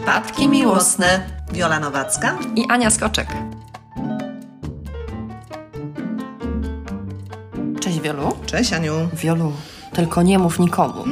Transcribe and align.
Przypadki 0.00 0.48
miłosne. 0.48 1.20
Wiola 1.52 1.80
Nowacka. 1.80 2.38
I 2.56 2.64
Ania 2.68 2.90
Skoczek. 2.90 3.28
Cześć 7.80 8.00
Wiolu. 8.00 8.36
Cześć 8.46 8.72
Aniu. 8.72 8.92
Wiolu, 9.12 9.52
tylko 9.92 10.22
nie 10.22 10.38
mów 10.38 10.58
nikomu. 10.58 11.04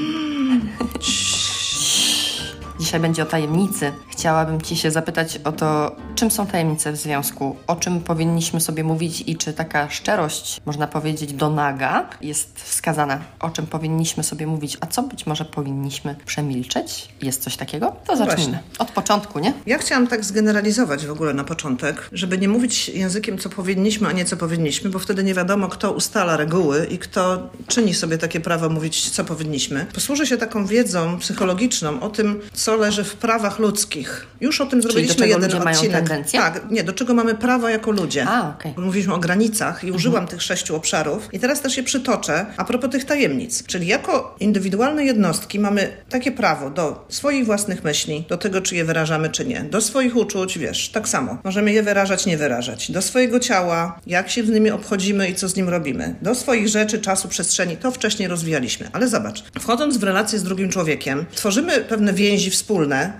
Dzisiaj 2.89 3.01
będzie 3.01 3.23
o 3.23 3.27
tajemnicy. 3.27 3.93
Chciałabym 4.11 4.61
Ci 4.61 4.77
się 4.77 4.91
zapytać 4.91 5.41
o 5.45 5.53
to, 5.53 5.97
czym 6.15 6.31
są 6.31 6.47
tajemnice 6.47 6.93
w 6.93 6.97
związku, 6.97 7.57
o 7.67 7.77
czym 7.77 8.01
powinniśmy 8.01 8.61
sobie 8.61 8.85
mówić 8.85 9.25
i 9.27 9.37
czy 9.37 9.53
taka 9.53 9.91
szczerość, 9.91 10.61
można 10.67 10.87
powiedzieć, 10.87 11.33
do 11.33 11.51
naga 11.51 12.09
jest 12.21 12.61
wskazana, 12.61 13.21
o 13.41 13.51
czym 13.51 13.67
powinniśmy 13.67 14.25
sobie 14.25 14.47
mówić, 14.47 14.79
a 14.81 14.87
co 14.87 15.03
być 15.03 15.27
może 15.27 15.45
powinniśmy 15.45 16.17
przemilczeć? 16.27 17.09
Jest 17.23 17.43
coś 17.43 17.57
takiego? 17.57 17.97
To 18.07 18.17
zacznijmy. 18.17 18.53
Właśnie. 18.53 18.79
Od 18.79 18.91
początku, 18.91 19.39
nie? 19.39 19.55
Ja 19.67 19.79
chciałam 19.79 20.07
tak 20.07 20.25
zgeneralizować 20.25 21.07
w 21.07 21.11
ogóle 21.11 21.35
na 21.35 21.45
początek, 21.45 22.09
żeby 22.13 22.39
nie 22.39 22.49
mówić 22.49 22.89
językiem, 22.89 23.39
co 23.39 23.49
powinniśmy, 23.49 24.09
a 24.09 24.13
nie 24.13 24.25
co 24.25 24.37
powinniśmy, 24.37 24.91
bo 24.91 24.99
wtedy 24.99 25.25
nie 25.25 25.35
wiadomo, 25.35 25.69
kto 25.69 25.93
ustala 25.93 26.37
reguły 26.37 26.87
i 26.87 26.99
kto 26.99 27.51
czyni 27.67 27.95
sobie 27.95 28.19
takie 28.19 28.41
prawo 28.41 28.69
mówić, 28.69 29.11
co 29.11 29.25
powinniśmy. 29.25 29.87
Posłużę 29.95 30.27
się 30.27 30.37
taką 30.37 30.67
wiedzą 30.67 31.19
psychologiczną 31.19 32.01
o 32.01 32.09
tym, 32.09 32.41
co 32.53 32.78
leży 32.79 33.05
w 33.05 33.15
prawach 33.15 33.59
ludzkich. 33.59 34.27
Już 34.41 34.61
o 34.61 34.67
tym 34.67 34.83
zrobiliśmy 34.83 35.15
do 35.15 35.21
czego 35.21 35.35
jeden 35.35 35.51
ludzie 35.51 35.65
mają 35.65 35.77
odcinek. 35.77 35.97
tendencję? 35.97 36.41
Tak, 36.41 36.71
nie, 36.71 36.85
do 36.85 36.93
czego 36.93 37.15
mamy 37.15 37.35
prawo 37.35 37.69
jako 37.69 37.91
ludzie. 37.91 38.25
A, 38.29 38.51
okej. 38.51 38.75
Mówiliśmy 38.77 39.15
o 39.15 39.19
granicach 39.19 39.85
i 39.85 39.93
użyłam 39.93 40.27
tych 40.27 40.43
sześciu 40.43 40.77
obszarów 40.77 41.29
i 41.33 41.39
teraz 41.39 41.61
też 41.61 41.77
je 41.77 41.83
przytoczę 41.83 42.47
a 42.57 42.65
propos 42.65 42.91
tych 42.91 43.05
tajemnic. 43.05 43.67
Czyli 43.67 43.87
jako 43.87 44.37
indywidualne 44.41 45.05
jednostki 45.05 45.59
mamy 45.59 45.93
takie 46.09 46.33
prawo 46.33 46.71
do 46.71 47.07
swoich 47.09 47.47
własnych 47.47 47.85
myśli, 47.85 48.25
do 48.29 48.37
tego, 48.37 48.61
czy 48.61 48.77
je 48.77 48.85
wyrażamy, 48.85 49.31
czy 49.31 49.45
nie. 49.45 49.61
Do 49.61 49.81
swoich 49.81 50.17
uczuć, 50.17 50.59
wiesz, 50.59 50.89
tak 50.89 51.09
samo. 51.09 51.39
Możemy 51.45 51.73
je 51.73 51.83
wyrażać, 51.83 52.27
nie 52.27 52.37
wyrażać. 52.37 52.91
Do 52.91 53.03
swojego 53.03 53.41
ciała, 53.41 54.01
jak 54.07 54.31
się 54.31 54.45
z 54.45 54.49
nimi 54.49 54.71
obchodzimy 54.71 55.29
i 55.29 55.35
co 55.35 55.49
z 55.49 55.57
nim 55.57 55.69
robimy. 55.69 56.15
Do 56.23 56.35
swoich 56.35 56.69
rzeczy, 56.69 56.99
czasu, 56.99 57.29
przestrzeni. 57.29 57.77
To 57.77 57.91
wcześniej 57.91 58.29
rozwijaliśmy. 58.29 58.89
Ale 58.93 59.09
zobacz, 59.09 59.45
wchodząc 59.61 59.97
w 59.97 60.03
relację 60.03 60.39
z 60.39 60.43
drugim 60.43 60.69
człowiekiem, 60.69 61.27
tworzymy 61.35 61.81
pewne 61.81 62.13
więzi 62.13 62.51
wspólne, 62.51 62.68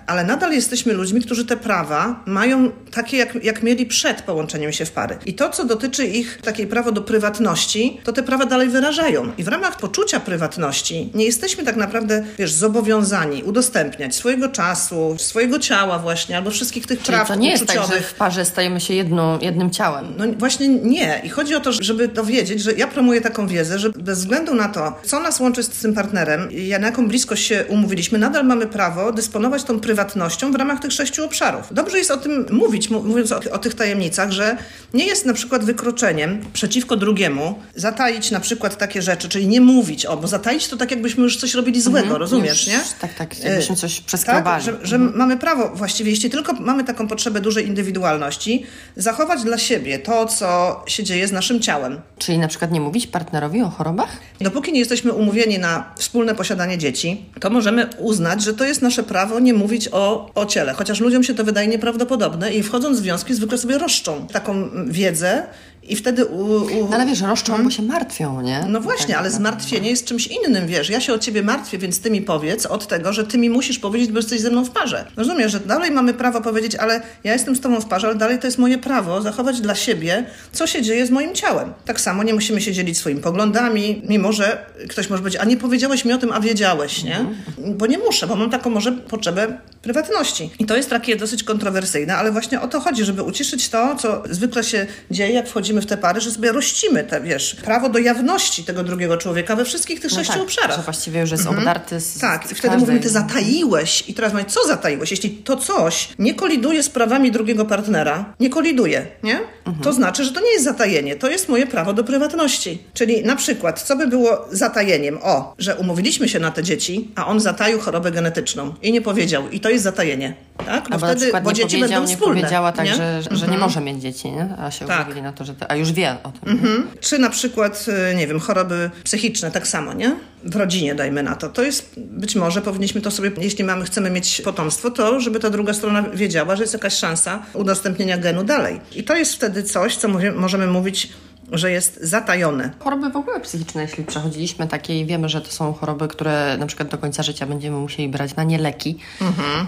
ale 0.07 0.25
nadal 0.25 0.53
jesteśmy 0.53 0.93
ludźmi, 0.93 1.21
którzy 1.21 1.45
te 1.47 1.57
prawa 1.57 2.23
mają 2.27 2.71
takie, 2.91 3.17
jak, 3.17 3.45
jak 3.45 3.63
mieli 3.63 3.87
przed 3.87 4.23
połączeniem 4.23 4.73
się 4.73 4.85
w 4.85 4.91
pary. 4.91 5.19
I 5.27 5.35
to, 5.35 5.51
co 5.51 5.65
dotyczy 5.65 6.07
ich 6.07 6.39
takiej 6.43 6.67
prawo 6.67 6.93
do 6.93 7.03
prywatności, 7.03 8.01
to 8.05 8.13
te 8.13 8.23
prawa 8.23 8.47
dalej 8.47 8.69
wyrażają. 8.69 9.33
I 9.39 9.45
w 9.45 9.49
ramach 9.49 9.77
poczucia 9.77 10.21
prywatności 10.21 11.11
nie 11.15 11.25
jesteśmy 11.25 11.65
tak 11.65 11.77
naprawdę, 11.77 12.25
wiesz, 12.39 12.53
zobowiązani 12.53 13.43
udostępniać 13.43 14.15
swojego 14.15 14.49
czasu, 14.49 15.15
swojego 15.19 15.59
ciała 15.59 15.99
właśnie, 15.99 16.37
albo 16.37 16.51
wszystkich 16.51 16.87
tych 16.87 17.03
Czyli 17.03 17.17
praw 17.17 17.29
to 17.29 17.35
nie 17.35 17.51
jest 17.51 17.67
tak, 17.67 17.77
uczuciowych. 17.77 18.03
że 18.03 18.09
w 18.09 18.15
parze 18.15 18.45
stajemy 18.45 18.81
się 18.81 18.95
jedną, 18.95 19.39
jednym 19.39 19.71
ciałem. 19.71 20.07
No 20.19 20.25
właśnie 20.39 20.69
nie. 20.69 21.21
I 21.25 21.29
chodzi 21.29 21.55
o 21.55 21.61
to, 21.61 21.73
żeby 21.73 22.09
dowiedzieć, 22.09 22.63
że 22.63 22.73
ja 22.73 22.87
promuję 22.87 23.21
taką 23.21 23.47
wiedzę, 23.47 23.79
że 23.79 23.91
bez 23.91 24.19
względu 24.19 24.55
na 24.55 24.69
to, 24.69 25.01
co 25.05 25.21
nas 25.21 25.41
łączy 25.41 25.63
z 25.63 25.69
tym 25.69 25.95
partnerem 25.95 26.53
i 26.53 26.69
na 26.71 26.87
jaką 26.87 27.09
bliskość 27.09 27.47
się 27.47 27.65
umówiliśmy, 27.69 28.19
nadal 28.19 28.45
mamy 28.45 28.67
prawo 28.67 29.13
dysponować 29.13 29.38
tą 29.67 29.81
prywatnością 29.81 30.53
w 30.53 30.55
ramach 30.55 30.81
tych 30.81 30.93
sześciu 30.93 31.25
obszarów. 31.25 31.65
Dobrze 31.71 31.99
jest 31.99 32.11
o 32.11 32.17
tym 32.17 32.47
mówić, 32.51 32.91
mówiąc 32.91 33.33
o, 33.33 33.41
o 33.53 33.59
tych 33.59 33.75
tajemnicach, 33.75 34.31
że 34.31 34.57
nie 34.95 35.07
jest 35.07 35.27
na 35.27 35.33
przykład 35.35 35.65
wykroczeniem 35.65 36.41
przeciwko 36.53 36.97
drugiemu 36.97 37.59
zataić 37.75 38.31
na 38.31 38.41
przykład 38.41 38.77
takie 38.79 39.03
rzeczy, 39.03 39.29
czyli 39.29 39.47
nie 39.49 39.61
mówić 39.61 40.07
o, 40.07 40.17
bo 40.17 40.29
zataić 40.29 40.69
to 40.69 40.77
tak 40.77 40.91
jakbyśmy 40.91 41.23
już 41.23 41.37
coś 41.37 41.55
robili 41.55 41.81
złego, 41.83 42.19
rozumiesz, 42.19 42.69
Mhm. 42.69 42.81
Już, 42.83 42.93
nie? 42.93 43.01
tak, 43.01 43.15
tak, 43.15 43.45
jakbyśmy 43.45 43.77
coś 43.77 43.97
Tak, 43.97 44.05
przeskrobali. 44.07 44.65
że, 44.65 44.73
że 44.83 44.99
mamy 44.99 45.37
prawo 45.37 45.69
właściwie, 45.75 46.11
jeśli 46.11 46.31
tylko 46.31 46.53
mamy 46.53 46.85
taką 46.85 47.09
potrzebę 47.09 47.41
dużej 47.41 47.67
indywidualności, 47.67 48.67
zachować 48.97 49.43
dla 49.43 49.59
siebie 49.59 49.99
to, 49.99 50.27
co 50.27 50.83
się 50.87 51.05
dzieje 51.05 51.29
z 51.29 51.33
naszym 51.33 51.61
ciałem. 51.61 52.01
Czyli 52.19 52.39
na 52.39 52.49
przykład 52.49 52.73
nie 52.73 52.81
mówić 52.81 53.07
partnerowi 53.07 53.63
o 53.63 53.69
chorobach? 53.69 54.09
Dopóki 54.41 54.73
nie 54.73 54.79
jesteśmy 54.79 55.13
umówieni 55.13 55.59
na 55.59 55.93
wspólne 55.99 56.35
posiadanie 56.35 56.79
dzieci, 56.79 57.25
to 57.41 57.51
możemy 57.51 57.87
uznać, 57.99 58.43
że 58.43 58.55
to 58.55 58.65
jest 58.65 58.83
nasze 58.83 59.03
prawo 59.03 59.28
nie 59.41 59.55
mówić 59.55 59.89
o, 59.93 60.31
o 60.35 60.47
ciele. 60.47 60.73
Chociaż 60.73 61.01
ludziom 61.01 61.23
się 61.23 61.35
to 61.35 61.45
wydaje 61.45 61.69
nieprawdopodobne 61.69 62.55
i 62.55 62.63
wchodząc 62.63 62.99
w 62.99 63.03
związki 63.03 63.35
zwykle 63.35 63.59
sobie 63.59 63.79
roszczą 63.79 64.27
taką 64.27 64.71
wiedzę 64.87 65.47
i 65.89 65.97
wtedy... 65.97 66.25
U, 66.25 66.39
u... 66.55 66.89
No 66.91 66.97
ale 66.97 67.07
wiesz, 67.07 67.21
roszczą, 67.21 67.65
bo 67.65 67.71
się 67.71 67.83
martwią, 67.83 68.41
nie? 68.41 68.65
No 68.69 68.81
właśnie, 68.81 69.07
Tak, 69.09 69.17
ale 69.19 69.31
tak. 69.31 69.39
zmartwienie 69.39 69.91
jest 69.91 70.05
czymś 70.05 70.27
innym, 70.27 70.67
wiesz. 70.67 70.91
Ja 70.91 71.01
się 71.01 71.13
o 71.13 71.19
ciebie 71.19 71.43
martwię, 71.43 71.79
więc 71.79 72.01
ty 72.01 72.11
mi 72.11 72.23
powiedz 72.23 72.67
od 72.67 72.87
tego, 72.87 73.13
że 73.13 73.25
ty 73.27 73.39
mi 73.39 73.51
musisz 73.51 73.79
powiedzieć, 73.79 74.11
bo 74.13 74.17
jesteś 74.19 74.41
ze 74.41 74.51
mną 74.51 74.65
w 74.65 74.71
parze. 74.71 75.05
Rozumiesz, 75.17 75.53
że 75.53 75.61
dalej 75.61 75.91
mamy 75.91 76.15
prawo 76.15 76.41
powiedzieć, 76.41 76.75
ale 76.77 77.03
ja 77.25 77.33
jestem 77.33 77.57
z 77.57 77.61
tobą 77.61 77.81
w 77.81 77.87
parze, 77.87 78.07
ale 78.07 78.17
dalej 78.17 78.39
to 78.39 78.47
jest 78.47 78.59
moje 78.59 78.79
prawo 78.79 79.23
zachować 79.23 79.61
dla 79.61 79.75
siebie, 79.75 80.25
co 80.53 80.67
się 80.67 80.83
dzieje 80.83 81.07
z 81.07 81.11
moim 81.11 81.35
ciałem. 81.35 81.73
Tak 81.85 82.01
samo 82.01 82.23
nie 82.23 82.35
musimy 82.35 82.61
się 82.61 82.73
dzielić 82.73 82.99
swoimi 82.99 83.21
poglądami, 83.21 84.03
mimo 84.09 84.33
że 84.33 84.67
ktoś 84.89 85.11
może 85.11 85.23
powiedzieć, 85.23 85.41
a 85.41 85.45
nie 85.45 85.57
powiedziałeś 85.57 86.05
mi 86.05 86.13
o 86.13 86.19
tym, 86.19 86.33
a 86.33 86.41
wiedziałeś, 86.41 87.05
nie? 87.05 87.25
Bo 87.59 87.87
nie 87.87 87.99
muszę, 87.99 88.27
bo 88.27 88.37
mam 88.37 88.51
taką 88.51 88.71
może 88.71 88.93
potrzebę 88.93 89.59
prywatności. 89.83 90.51
I 90.59 90.67
to 90.67 90.77
jest 90.77 90.91
takie 90.91 91.17
dosyć 91.17 91.43
kontrowersyjne, 91.43 92.17
ale 92.17 92.33
właśnie 92.33 92.61
o 92.61 92.69
to 92.69 92.81
chodzi, 92.81 93.05
żeby 93.05 93.23
uciszyć 93.23 93.69
to, 93.69 93.97
co 93.97 94.23
zwykle 94.31 94.65
się 94.65 94.87
dzieje, 95.11 95.33
jak 95.33 95.49
wchodzimy 95.49 95.81
w 95.81 95.87
te 95.87 95.97
pary, 95.97 96.21
że 96.21 96.31
sobie 96.31 96.53
rościmy 96.53 97.05
te, 97.05 97.21
wiesz, 97.21 97.55
prawo 97.55 97.89
do 97.89 97.99
jawności 97.99 98.65
tego 98.65 98.83
drugiego 98.85 99.17
człowieka 99.17 99.57
we 99.57 99.65
wszystkich 99.65 100.01
tych 100.01 100.11
No 100.11 100.17
sześciu 100.17 100.33
tak, 100.33 100.43
obszarach. 100.43 100.77
Że 100.77 100.83
właściwie 100.83 101.21
już 101.21 101.31
jest 101.31 101.47
obdarty 101.47 102.01
z 102.01 102.19
Tak, 102.19 102.49
z 102.49 102.53
i 102.53 102.55
wtedy 102.55 102.77
mówimy, 102.77 103.01
ty 103.01 103.09
zataiłeś. 103.09 104.05
I 104.09 104.15
teraz 104.15 104.33
mówię, 104.33 104.45
co 104.45 104.67
zataiłeś? 104.67 105.11
Jeśli 105.11 105.31
to 105.31 105.57
coś 105.57 106.09
nie 106.19 106.35
koliduje 106.35 106.83
z 106.83 106.89
prawami 106.89 107.31
drugiego 107.33 107.65
partnera, 107.65 108.35
nie 108.41 108.51
koliduje, 108.51 109.07
nie? 109.23 109.41
To 109.83 109.93
znaczy, 109.93 110.25
że 110.25 110.33
to 110.33 110.41
nie 110.41 110.53
jest 110.53 110.65
zatajenie, 110.65 111.17
to 111.17 111.31
jest 111.31 111.49
moje 111.49 111.67
prawo 111.67 111.93
do 111.93 112.05
prywatności. 112.05 112.83
Czyli 112.95 113.25
na 113.25 113.37
przykład, 113.37 113.83
co 113.83 113.97
by 113.97 114.07
było 114.07 114.49
zatajeniem? 114.53 115.19
O, 115.23 115.55
że 115.59 115.77
umówiliśmy 115.77 116.29
się 116.29 116.41
na 116.41 116.51
te 116.51 116.63
dzieci, 116.63 117.11
a 117.15 117.27
on 117.27 117.41
zataił 117.41 117.81
chorobę 117.81 118.11
genetyczną 118.11 118.75
i 118.83 118.93
nie 118.93 119.01
powiedział. 119.01 119.51
I 119.51 119.61
to 119.61 119.68
jest 119.71 119.85
zatajenie, 119.85 120.35
tak? 120.67 120.89
No 120.89 120.95
Albo 120.95 121.07
na 121.07 121.15
przykład 121.15 121.45
bo 121.45 121.53
dzieci 121.53 121.81
będą 121.81 122.01
nie 122.01 122.07
wspólne. 122.07 122.35
powiedziała 122.35 122.73
tak, 122.73 122.87
nie? 122.87 122.95
że, 122.95 123.21
że 123.31 123.49
nie 123.49 123.59
może 123.59 123.81
mieć 123.81 124.03
dzieci, 124.03 124.31
nie? 124.31 124.49
A 124.59 124.71
się 124.71 124.87
Tak. 124.87 125.23
na 125.23 125.33
to, 125.33 125.45
że... 125.45 125.55
To, 125.55 125.71
a 125.71 125.77
już 125.77 125.93
wie 125.93 126.17
o 126.23 126.33
tym. 126.33 126.53
Mhm. 126.53 126.87
Czy 127.01 127.19
na 127.19 127.31
przykład, 127.31 127.87
y, 128.13 128.15
nie 128.17 128.27
wiem, 128.27 128.41
choroby 128.41 128.91
psychiczne, 129.05 129.51
tak 129.51 129.67
samo, 129.69 129.95
nie? 129.95 130.17
W 130.45 130.57
rodzinie 130.57 130.95
dajmy 130.95 131.23
na 131.23 131.35
to. 131.37 131.49
To 131.49 131.63
jest, 131.63 131.93
być 131.97 132.37
może 132.37 132.63
powinniśmy 132.63 133.01
to 133.01 133.11
sobie, 133.11 133.31
jeśli 133.41 133.65
mamy, 133.65 133.85
chcemy 133.85 134.11
mieć 134.11 134.41
potomstwo, 134.45 134.91
to 134.91 135.21
żeby 135.21 135.41
ta 135.41 135.51
druga 135.51 135.75
strona 135.75 136.03
wiedziała, 136.03 136.57
że 136.57 136.63
jest 136.63 136.73
jakaś 136.73 136.95
szansa 136.95 137.43
udostępnienia 137.55 138.19
genu 138.19 138.45
dalej. 138.45 138.81
I 138.95 139.05
to 139.05 139.17
jest 139.17 139.35
wtedy 139.35 139.63
coś, 139.63 139.97
co 139.97 140.09
możemy 140.35 140.67
mówić, 140.67 141.09
że 141.53 141.71
jest 141.71 141.99
zatajone. 142.03 142.71
Choroby 142.79 143.11
w 143.11 143.17
ogóle 143.17 143.41
psychiczne, 143.41 143.83
jeśli 143.83 144.05
przechodziliśmy 144.05 144.67
takie 144.67 145.01
i 145.01 145.07
wiemy, 145.07 145.29
że 145.29 145.41
to 145.41 145.51
są 145.51 145.73
choroby, 145.73 146.09
które 146.09 146.57
na 146.59 146.67
przykład 146.67 146.89
do 146.89 146.99
końca 146.99 147.23
życia 147.23 147.47
będziemy 147.47 147.77
musieli 147.77 148.09
brać 148.09 148.37
na 148.37 148.45
nie 148.45 148.59
leki, 148.59 148.99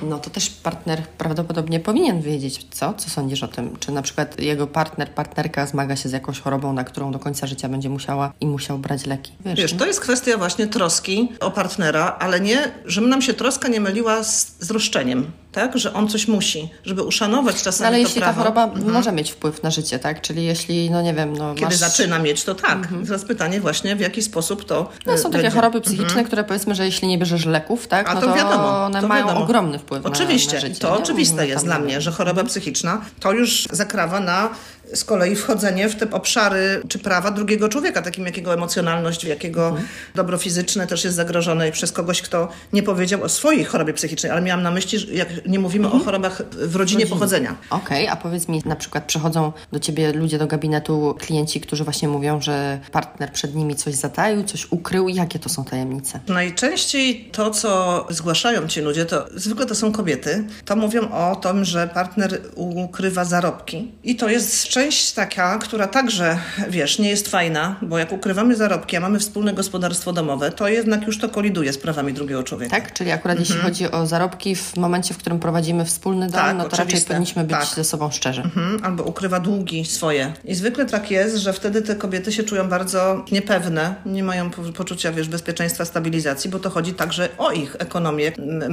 no 0.02 0.18
to 0.18 0.30
też 0.30 0.50
partner 0.50 1.02
prawdopodobnie 1.18 1.80
powinien 1.80 2.20
wiedzieć, 2.22 2.66
co? 2.70 2.94
Co 2.94 3.10
sądzisz 3.10 3.42
o 3.42 3.48
tym? 3.48 3.76
Czy 3.80 3.92
na 3.92 4.02
przykład 4.02 4.40
jego 4.40 4.66
partner, 4.66 5.10
partnerka 5.10 5.66
zmaga 5.66 5.96
się 5.96 6.08
z 6.08 6.12
jakąś 6.12 6.40
chorobą, 6.40 6.72
na 6.72 6.84
którą 6.84 7.12
do 7.12 7.18
końca 7.18 7.46
życia 7.46 7.68
będzie 7.68 7.88
musiała 7.88 8.32
i 8.40 8.46
musiał 8.46 8.78
brać 8.78 9.06
leki? 9.06 9.32
Wiesz, 9.44 9.60
Wiesz, 9.60 9.72
to 9.72 9.86
jest 9.86 10.00
kwestia 10.00 10.36
właśnie 10.36 10.66
troski 10.66 11.32
o 11.40 11.50
partnera, 11.50 12.16
ale 12.20 12.40
nie, 12.40 12.72
żeby 12.84 13.06
nam 13.06 13.22
się 13.22 13.34
troska 13.34 13.68
nie 13.68 13.80
myliła 13.80 14.24
z, 14.24 14.56
z 14.60 14.70
roszczeniem, 14.70 15.30
tak? 15.52 15.78
Że 15.78 15.92
on 15.94 16.08
coś 16.08 16.28
musi, 16.28 16.68
żeby 16.84 17.02
uszanować 17.02 17.62
czasami 17.62 17.80
No, 17.82 17.86
ale 17.88 18.00
jeśli 18.00 18.20
ta 18.20 18.32
prawo. 18.32 18.38
choroba 18.40 18.66
może 18.92 19.12
mieć 19.12 19.30
wpływ 19.30 19.62
na 19.62 19.70
życie, 19.70 19.98
tak? 19.98 20.20
Czyli 20.20 20.44
jeśli, 20.44 20.90
no 20.90 21.02
nie 21.02 21.14
wiem, 21.14 21.36
no 21.36 21.54
Kiedy 21.54 21.66
masz... 21.66 21.74
zaczyna 21.76 22.18
mieć, 22.18 22.44
to 22.44 22.54
tak. 22.54 22.88
Teraz 23.06 23.24
pytanie 23.24 23.60
właśnie, 23.60 23.96
w 23.96 24.00
jaki 24.00 24.22
sposób 24.22 24.64
to 24.64 24.90
No, 25.06 25.14
y, 25.14 25.18
są 25.18 25.30
takie 25.30 25.42
będzie. 25.42 25.56
choroby 25.56 25.80
psychiczne, 25.80 26.24
które 26.24 26.44
powiedzmy, 26.44 26.74
że 26.74 26.84
jeśli 26.86 27.08
nie 27.08 27.18
bierzesz 27.18 27.44
leków, 27.46 27.86
tak, 27.88 28.08
A 28.10 28.14
no 28.14 28.20
to 28.20 28.26
to, 28.26 28.34
wiadomo, 28.34 28.84
one 28.84 29.00
to 29.00 29.08
mają 29.08 29.26
wiadomo. 29.26 29.44
ogromny 29.44 29.78
wpływ 29.78 30.04
na, 30.04 30.10
Oczywiście, 30.10 30.54
na 30.54 30.60
życie. 30.60 30.80
to 30.80 30.88
nie? 30.96 31.02
oczywiste 31.02 31.36
No, 31.36 31.42
jest 31.42 31.64
dla 31.64 31.78
nie 31.78 31.84
mnie, 31.84 32.00
że 32.00 32.10
choroba 32.12 32.44
psychiczna 32.44 33.00
to 33.20 33.32
już 33.32 33.68
zakrawa 33.72 34.20
na 34.20 34.48
z 34.94 35.04
kolei 35.04 35.36
wchodzenie 35.36 35.88
w 35.88 35.96
te 35.96 36.10
obszary 36.10 36.82
czy 36.88 36.98
prawa 36.98 37.30
drugiego 37.30 37.68
człowieka, 37.68 38.02
takim 38.02 38.26
jak 38.26 38.36
jego 38.36 38.54
emocjonalność, 38.54 39.24
jakiego 39.24 39.68
Mhm. 39.68 39.86
dobro 40.14 40.38
fizyczne 40.38 40.86
też 40.86 41.04
jest 41.04 41.16
zagrożone 41.16 41.72
przez 41.72 41.92
kogoś, 41.92 42.22
kto 42.22 42.48
nie 42.72 42.82
powiedział 42.82 43.22
o 43.22 43.28
swojej 43.28 43.64
chorobie 43.64 43.92
psychicznej, 43.94 44.32
ale 44.32 44.40
miałam 44.42 44.62
na 44.62 44.70
myśli, 44.70 44.98
że 44.98 45.06
jak 45.12 45.46
nie 45.46 45.58
mówimy 45.58 45.84
Mhm. 45.84 46.02
o 46.02 46.04
chorobach 46.04 46.42
w 46.52 46.76
rodzinie 46.76 47.06
pochodzenia. 47.06 47.56
Okej, 47.70 48.08
a 48.08 48.16
powiedz 48.16 48.48
mi, 48.48 48.62
na 48.64 48.76
przykład 48.76 49.04
przychodzą 49.04 49.52
do 49.72 49.80
ciebie 49.80 50.12
ludzie 50.12 50.38
do 50.38 50.46
gabinetu, 50.46 51.14
klienci, 51.18 51.60
którzy 51.60 51.84
właśnie 51.84 52.08
mówią, 52.08 52.40
że 52.40 52.78
partner 52.92 53.32
przed 53.32 53.54
nimi 53.54 53.76
coś 53.76 53.94
zataił, 53.94 54.44
coś 54.44 54.66
ukrył. 54.72 55.08
Jakie 55.08 55.38
to 55.38 55.48
są 55.48 55.64
tajemnice? 55.64 56.20
Najczęściej 56.28 57.28
to, 57.32 57.50
co 57.50 58.06
zgłaszają 58.10 58.68
ci 58.68 58.80
ludzie, 58.80 59.04
to 59.06 59.26
zwykle 59.34 59.66
to 59.66 59.74
są 59.74 59.92
kobiety, 59.92 60.44
to 60.64 60.76
mówią 60.76 61.10
o 61.12 61.36
tym, 61.36 61.64
że 61.64 61.88
partner 61.94 62.40
ukrywa 62.54 63.24
zarobki. 63.24 63.92
I 64.04 64.16
to 64.16 64.28
jest 64.28 64.60
z 64.60 64.68
część 64.80 65.12
taka, 65.12 65.58
która 65.58 65.86
także, 65.86 66.38
wiesz, 66.68 66.98
nie 66.98 67.08
jest 67.10 67.28
fajna, 67.28 67.76
bo 67.82 67.98
jak 67.98 68.12
ukrywamy 68.12 68.56
zarobki, 68.56 68.96
a 68.96 69.00
mamy 69.00 69.18
wspólne 69.18 69.52
gospodarstwo 69.54 70.12
domowe, 70.12 70.50
to 70.52 70.68
jednak 70.68 71.06
już 71.06 71.18
to 71.18 71.28
koliduje 71.28 71.72
z 71.72 71.78
prawami 71.78 72.12
drugiego 72.12 72.42
człowieka. 72.42 72.70
Tak? 72.76 72.92
Czyli 72.92 73.10
akurat 73.10 73.38
jeśli 73.38 73.56
chodzi 73.56 73.90
o 73.90 74.06
zarobki 74.06 74.56
w 74.56 74.76
momencie, 74.76 75.14
w 75.14 75.18
którym 75.18 75.38
prowadzimy 75.38 75.84
wspólny 75.84 76.26
dom, 76.26 76.40
Tak, 76.40 76.56
no 76.56 76.64
to 76.64 76.70
raczej 76.70 76.84
oczywiste. 76.84 77.08
powinniśmy 77.08 77.44
być 77.44 77.56
Tak. 77.56 77.66
ze 77.66 77.84
sobą 77.84 78.10
szczerzy. 78.10 78.40
Mhm, 78.42 78.84
albo 78.84 79.04
ukrywa 79.04 79.40
długi 79.40 79.84
swoje. 79.84 80.32
I 80.44 80.54
zwykle 80.54 80.86
tak 80.86 81.10
jest, 81.10 81.36
że 81.36 81.52
wtedy 81.52 81.82
te 81.82 81.96
kobiety 81.96 82.32
się 82.32 82.42
czują 82.44 82.68
bardzo 82.68 83.24
niepewne, 83.32 83.94
nie 84.06 84.24
mają 84.24 84.50
po- 84.50 84.62
poczucia, 84.62 85.12
wiesz, 85.12 85.28
bezpieczeństwa, 85.28 85.84
stabilizacji, 85.84 86.50
bo 86.50 86.58
to 86.58 86.70
chodzi 86.70 86.92
także 86.94 87.28
o 87.38 87.50
ich 87.52 87.76
ekonomię. 87.78 88.32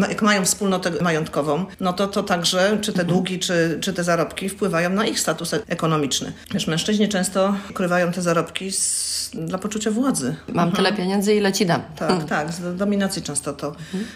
Jak 0.09 0.21
mają 0.21 0.45
wspólnotę 0.45 0.91
majątkową, 1.01 1.65
no 1.79 1.93
to 1.93 2.07
to 2.07 2.23
także, 2.23 2.77
czy 2.81 2.93
te 2.93 3.03
długi, 3.05 3.39
czy, 3.39 3.77
czy 3.81 3.93
te 3.93 4.03
zarobki 4.03 4.49
wpływają 4.49 4.89
na 4.89 5.05
ich 5.05 5.19
status 5.19 5.53
e- 5.53 5.59
ekonomiczny. 5.97 6.33
Wiesz, 6.53 6.67
mężczyźni 6.67 7.09
często 7.09 7.55
ukrywają 7.69 8.11
te 8.11 8.21
zarobki 8.21 8.71
z, 8.71 9.29
dla 9.33 9.57
poczucia 9.57 9.91
władzy. 9.91 10.35
Mam 10.47 10.71
tyle 10.71 10.93
pieniędzy, 10.93 11.35
ile 11.35 11.53
ci 11.53 11.65
dam. 11.65 11.81
Tak, 11.95 12.23
tak, 12.35 12.53
z 12.53 12.75
dominacji 12.75 13.21
często 13.21 13.53
to 13.53 13.75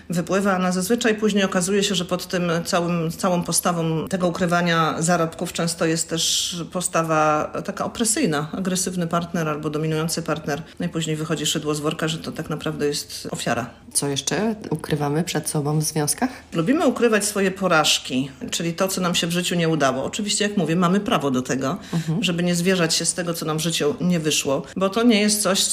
wypływa, 0.09 0.57
a 0.57 0.71
zazwyczaj 0.71 1.15
później 1.15 1.43
okazuje 1.43 1.83
się, 1.83 1.95
że 1.95 2.05
pod 2.05 2.27
tym 2.27 2.51
całym, 2.65 3.11
całą 3.11 3.43
postawą 3.43 4.07
tego 4.07 4.27
ukrywania 4.27 4.95
zarobków 4.99 5.53
często 5.53 5.85
jest 5.85 6.09
też 6.09 6.55
postawa 6.71 7.51
taka 7.65 7.85
opresyjna, 7.85 8.47
agresywny 8.51 9.07
partner 9.07 9.49
albo 9.49 9.69
dominujący 9.69 10.21
partner. 10.21 10.61
No 10.79 10.85
i 10.85 10.89
później 10.89 11.15
wychodzi 11.15 11.45
szydło 11.45 11.75
z 11.75 11.79
worka, 11.79 12.07
że 12.07 12.17
to 12.17 12.31
tak 12.31 12.49
naprawdę 12.49 12.87
jest 12.87 13.27
ofiara. 13.31 13.69
Co 13.93 14.07
jeszcze 14.07 14.55
ukrywamy 14.69 15.23
przed 15.23 15.49
sobą 15.49 15.79
w 15.79 15.83
związkach? 15.83 16.29
Lubimy 16.53 16.87
ukrywać 16.87 17.25
swoje 17.25 17.51
porażki, 17.51 18.31
czyli 18.51 18.73
to, 18.73 18.87
co 18.87 19.01
nam 19.01 19.15
się 19.15 19.27
w 19.27 19.31
życiu 19.31 19.55
nie 19.55 19.69
udało. 19.69 20.03
Oczywiście, 20.03 20.47
jak 20.47 20.57
mówię, 20.57 20.75
mamy 20.75 20.99
prawo 20.99 21.31
do 21.31 21.41
tego, 21.41 21.70
żeby 22.21 22.43
nie 22.43 22.55
zwierzać 22.55 22.95
się 22.95 23.05
z 23.05 23.13
tego, 23.13 23.33
co 23.33 23.45
nam 23.45 23.57
w 23.57 23.61
życiu 23.61 23.95
nie 24.01 24.19
wyszło, 24.19 24.61
bo 24.77 24.89
to 24.89 25.03
nie 25.03 25.21
jest 25.21 25.41
coś, 25.41 25.63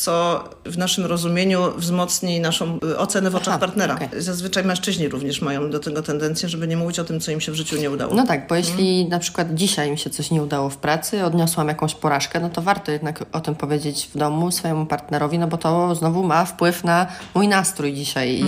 co 0.00 0.44
w 0.66 0.78
naszym 0.78 1.06
rozumieniu 1.06 1.72
wzmocni 1.76 2.40
naszą 2.40 2.78
y, 2.84 2.98
ocenę 2.98 3.30
w 3.30 3.36
oczach 3.36 3.54
Aha, 3.54 3.58
partnera. 3.58 3.94
okej. 3.94 4.08
Zazwyczaj 4.18 4.64
mężczyźni 4.64 5.08
również 5.08 5.42
mają 5.42 5.70
do 5.70 5.78
tego 5.78 6.02
tendencję, 6.02 6.48
żeby 6.48 6.68
nie 6.68 6.76
mówić 6.76 6.98
o 6.98 7.04
tym, 7.04 7.20
co 7.20 7.32
im 7.32 7.40
się 7.40 7.52
w 7.52 7.54
życiu 7.54 7.76
nie 7.76 7.90
udało. 7.90 8.14
No 8.14 8.26
tak, 8.26 8.46
bo 8.48 8.54
jeśli 8.54 9.08
na 9.08 9.18
przykład 9.18 9.54
dzisiaj 9.54 9.90
mi 9.90 9.98
się 9.98 10.10
coś 10.10 10.30
nie 10.30 10.42
udało 10.42 10.70
w 10.70 10.76
pracy, 10.76 11.24
odniosłam 11.24 11.68
jakąś 11.68 11.94
porażkę, 11.94 12.40
no 12.40 12.50
to 12.50 12.62
warto 12.62 12.92
jednak 12.92 13.24
o 13.32 13.40
tym 13.40 13.54
powiedzieć 13.54 14.10
w 14.14 14.18
domu 14.18 14.50
swojemu 14.50 14.86
partnerowi, 14.86 15.38
no 15.38 15.46
bo 15.48 15.56
to 15.56 15.94
znowu 15.94 16.22
ma 16.22 16.44
wpływ 16.44 16.84
na 16.84 17.06
mój 17.34 17.48
nastrój 17.48 17.92
dzisiaj. 17.92 18.30
I, 18.30 18.44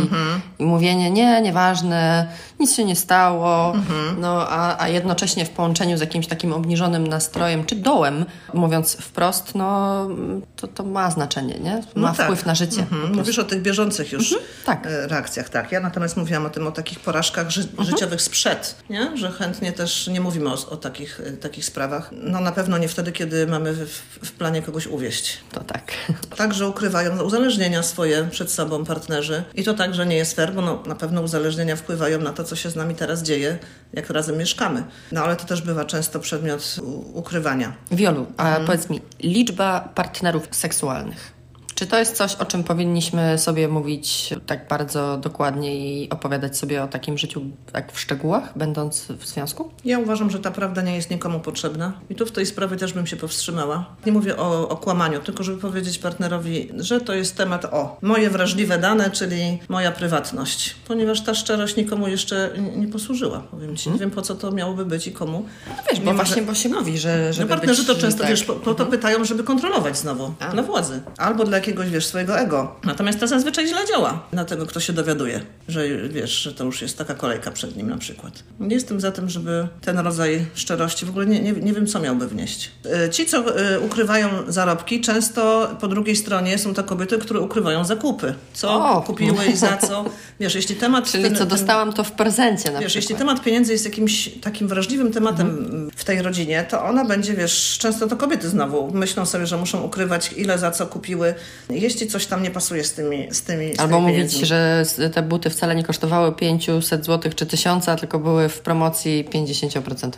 i 0.59 0.65
mówienie, 0.65 1.11
nie, 1.11 1.41
nieważne, 1.43 2.29
nic 2.61 2.77
się 2.77 2.85
nie 2.85 2.97
stało, 2.97 3.73
no 4.19 4.49
a, 4.49 4.83
a 4.83 4.89
jednocześnie 4.89 5.45
w 5.45 5.51
połączeniu 5.51 5.97
z 5.97 6.01
jakimś 6.01 6.27
takim 6.27 6.53
obniżonym 6.53 6.92
nastrojem 6.99 7.65
czy 7.67 7.77
dołem, 7.77 8.25
mówiąc 8.55 8.97
wprost, 8.97 9.55
no 9.55 10.09
to, 10.56 10.69
to 10.69 10.83
ma 10.85 11.11
znaczenie, 11.11 11.55
nie? 11.59 11.75
Ma 11.94 12.11
No 12.11 12.15
tak. 12.17 12.27
wpływ 12.27 12.47
na 12.47 12.55
życie. 12.55 12.81
Mhm. 12.81 13.15
Mówisz 13.17 13.39
o 13.39 13.44
tych 13.44 13.62
bieżących 13.62 14.12
już 14.12 14.35
tak. 14.65 14.87
e, 14.87 15.06
reakcjach, 15.06 15.49
tak. 15.49 15.73
Ja 15.73 15.81
natomiast 15.81 16.17
mówiłam 16.17 16.47
o 16.47 16.50
tym, 16.50 16.67
o 16.67 16.73
takich 16.73 17.00
porażkach 17.00 17.50
ży- 17.50 17.69
życiowych 17.79 18.23
sprzed, 18.23 18.77
nie? 18.91 19.17
że 19.17 19.31
chętnie 19.31 19.73
też 19.73 20.06
nie 20.06 20.21
mówimy 20.21 20.50
o, 20.50 20.71
o 20.71 20.77
takich, 20.77 21.21
e, 21.27 21.31
takich 21.33 21.65
sprawach. 21.65 22.11
No 22.12 22.41
na 22.41 22.53
pewno 22.53 22.79
nie 22.79 22.89
wtedy, 22.89 23.12
kiedy 23.12 23.47
mamy 23.47 23.73
w, 23.73 23.89
w 24.25 24.33
planie 24.33 24.62
kogoś 24.62 24.87
uwieść. 24.87 25.39
To 25.53 25.65
tak. 25.65 25.93
Także 26.37 26.69
ukrywają 26.69 27.23
uzależnienia 27.23 27.83
swoje 27.83 28.25
przed 28.31 28.50
sobą 28.50 28.85
partnerzy. 28.85 29.43
I 29.55 29.65
to 29.65 29.75
także 29.75 30.06
nie 30.06 30.17
jest 30.17 30.37
fair, 30.37 30.53
bo 30.55 30.61
no, 30.62 30.83
na 30.87 30.94
pewno 30.94 31.21
uzależnienia 31.23 31.77
wpływają 31.77 32.21
na 32.21 32.33
to, 32.33 32.44
co 32.44 32.56
się 32.56 32.71
z 32.71 32.77
nami 32.77 32.94
teraz 32.94 33.23
dzieje, 33.23 33.59
jak 33.93 34.11
razem 34.11 34.37
mieszkamy. 34.39 34.85
No 35.12 35.25
ale 35.25 35.37
to 35.37 35.44
też 35.44 35.62
bywa 35.62 35.85
często 35.85 36.21
przedmiot 36.21 36.72
ukrywania. 37.15 37.73
Wiolu, 37.91 38.27
a 38.37 38.49
Mhm. 38.49 38.67
powiedz 38.67 38.91
mi, 38.91 39.01
liczba 39.23 39.89
partnerów 39.95 40.49
seksualnych. 40.51 41.33
Czy 41.82 41.87
to 41.88 41.99
jest 41.99 42.17
coś, 42.17 42.34
o 42.34 42.44
czym 42.44 42.64
powinniśmy 42.64 43.38
sobie 43.38 43.69
mówić 43.69 44.34
tak 44.46 44.69
bardzo 44.69 45.17
dokładnie 45.19 45.75
i 45.76 46.11
opowiadać 46.11 46.58
sobie 46.58 46.82
o 46.82 46.88
takim 46.88 47.19
życiu 47.19 47.43
tak 47.73 47.93
w 47.93 48.00
szczegółach, 48.00 48.52
będąc 48.58 49.06
w 49.19 49.26
związku? 49.26 49.70
Ja 49.84 49.99
uważam, 49.99 50.31
że 50.31 50.38
ta 50.38 50.50
prawda 50.50 50.82
nie 50.82 50.96
jest 50.96 51.11
nikomu 51.11 51.40
potrzebna 51.40 51.93
i 52.11 52.14
tu 52.14 52.26
w 52.26 52.32
tej 52.32 52.46
sprawie 52.46 52.76
też 52.76 52.93
bym 52.93 53.06
się 53.06 53.17
powstrzymała. 53.17 53.87
Nie 54.06 54.12
mówię 54.12 54.37
o, 54.37 54.69
o 54.69 54.76
kłamaniu, 54.76 55.20
tylko 55.20 55.43
żeby 55.43 55.58
powiedzieć 55.61 55.99
partnerowi, 55.99 56.69
że 56.79 57.00
to 57.00 57.14
jest 57.14 57.37
temat 57.37 57.64
o 57.64 57.96
moje 58.02 58.31
wrażliwe 58.31 58.79
dane, 58.79 59.11
czyli 59.11 59.58
moja 59.69 59.93
prywatność. 59.93 60.76
Ponieważ 60.88 61.20
ta 61.20 61.34
szczerość 61.34 61.76
nikomu 61.76 62.08
jeszcze 62.08 62.50
nie, 62.76 62.88
posłużyła, 62.88 63.40
powiem 63.50 63.76
Ci. 63.76 63.90
Nie 63.90 63.99
wiem 63.99 64.11
po 64.11 64.23
co 64.23 64.34
to 64.34 64.50
miałoby 64.52 64.84
być 64.84 65.06
i 65.06 65.12
komu. 65.12 65.44
No 65.69 65.75
wiesz, 65.90 66.00
bo 66.00 66.05
Mimo, 66.05 66.14
właśnie, 66.17 66.43
że- 66.43 66.46
bo 66.49 66.55
się 66.55 66.69
mówi, 66.69 66.99
że 66.99 67.25
No 67.26 67.32
żeby 67.32 67.49
partnerzy 67.49 67.82
być, 67.82 67.87
to 67.96 68.02
często, 68.02 68.20
tak. 68.20 68.31
wiesz, 68.31 68.44
po, 68.44 68.52
po 68.52 68.75
to 68.75 68.87
pytają, 68.87 69.25
żeby 69.25 69.44
kontrolować 69.44 69.96
znowu, 69.99 70.34
A. 70.40 70.49
dla 70.49 70.62
władzy. 70.62 71.00
Albo 71.19 71.44
dla 71.44 71.61
jakiegoś, 71.73 71.91
wiesz, 71.91 72.07
swojego 72.07 72.39
ego. 72.39 72.75
Natomiast 72.85 73.21
to 73.21 73.27
zazwyczaj 73.29 73.69
źle 73.69 73.81
działa 73.89 74.27
na 74.33 74.45
tego, 74.45 74.67
kto 74.67 74.81
się 74.81 74.93
dowiaduje, 74.93 75.41
że 75.69 76.09
wiesz, 76.09 76.31
że 76.31 76.55
to 76.55 76.65
już 76.65 76.83
jest 76.83 76.99
taka 76.99 77.15
kolejka 77.15 77.51
przed 77.51 77.77
nim 77.77 77.91
na 77.91 77.97
przykład. 77.99 78.33
Nie 78.61 78.75
jestem 78.75 79.01
za 79.01 79.13
tym, 79.13 79.29
żeby 79.29 79.69
ten 79.81 79.99
rodzaj 79.99 80.47
szczerości, 80.55 81.07
w 81.07 81.11
ogóle 81.11 81.27
nie, 81.27 81.41
nie, 81.43 81.53
nie 81.53 81.73
wiem, 81.73 81.87
co 81.87 82.01
miałby 82.01 82.29
wnieść. 82.29 82.71
E, 83.05 83.11
Ci, 83.11 83.27
co 83.27 83.59
e, 83.61 83.81
ukrywają 83.81 84.29
zarobki, 84.49 85.01
często 85.01 85.71
po 85.81 85.89
drugiej 85.89 86.17
stronie 86.17 86.59
są 86.59 86.75
to 86.75 86.85
kobiety, 86.85 87.19
które 87.19 87.41
ukrywają 87.41 87.85
zakupy. 87.85 88.35
Co 88.53 88.91
O! 88.91 89.03
kupiły 89.03 89.45
i 89.47 89.57
za 89.57 89.77
co. 89.77 90.05
Wiesz, 90.41 90.55
jeśli 90.55 90.77
temat... 90.77 91.11
Czyli 91.11 91.25
ten- 91.25 91.37
co 91.37 91.47
dostałam 91.47 91.93
to 91.93 92.05
w 92.05 92.13
prezencie 92.13 92.71
na 92.71 92.81
Wiesz, 92.81 92.95
jeśli 92.95 93.15
przykład. 93.15 93.19
temat 93.29 93.45
pieniędzy 93.45 93.73
jest 93.73 93.85
jakimś 93.85 94.29
takim 94.41 94.69
wrażliwym 94.69 95.13
tematem 95.13 95.91
w 95.97 96.05
tej 96.05 96.23
rodzinie, 96.23 96.67
to 96.71 96.85
ona 96.85 97.05
będzie, 97.05 97.35
wiesz, 97.35 97.79
często 97.81 98.07
to 98.07 98.17
kobiety 98.17 98.49
znowu 98.49 98.91
myślą 98.95 99.27
sobie, 99.27 99.47
że 99.47 99.57
muszą 99.57 99.83
ukrywać 99.83 100.31
ile 100.37 100.59
za 100.59 100.71
co 100.71 100.87
kupiły, 100.87 101.35
jeśli 101.71 102.07
coś 102.07 102.27
tam 102.27 102.43
nie 102.43 102.51
pasuje 102.51 102.85
z 102.85 102.93
tymi 102.93 103.29
z 103.31 103.43
tymi 103.43 103.77
z 103.77 103.81
Albo 103.81 103.97
tymi 103.97 104.01
mówić, 104.03 104.17
pieniędzmi. 104.17 104.47
że 104.47 104.85
te 105.15 105.23
buty 105.23 105.51
wcale 105.51 105.75
nie 105.75 105.85
kosztowały 105.85 106.33
500 106.33 107.05
zł 107.07 107.33
czy 107.37 107.47
1000, 107.47 107.87
tylko 108.01 108.19
były 108.19 108.49
w 108.49 108.61
promocji 108.61 109.29
50%. 109.33 110.11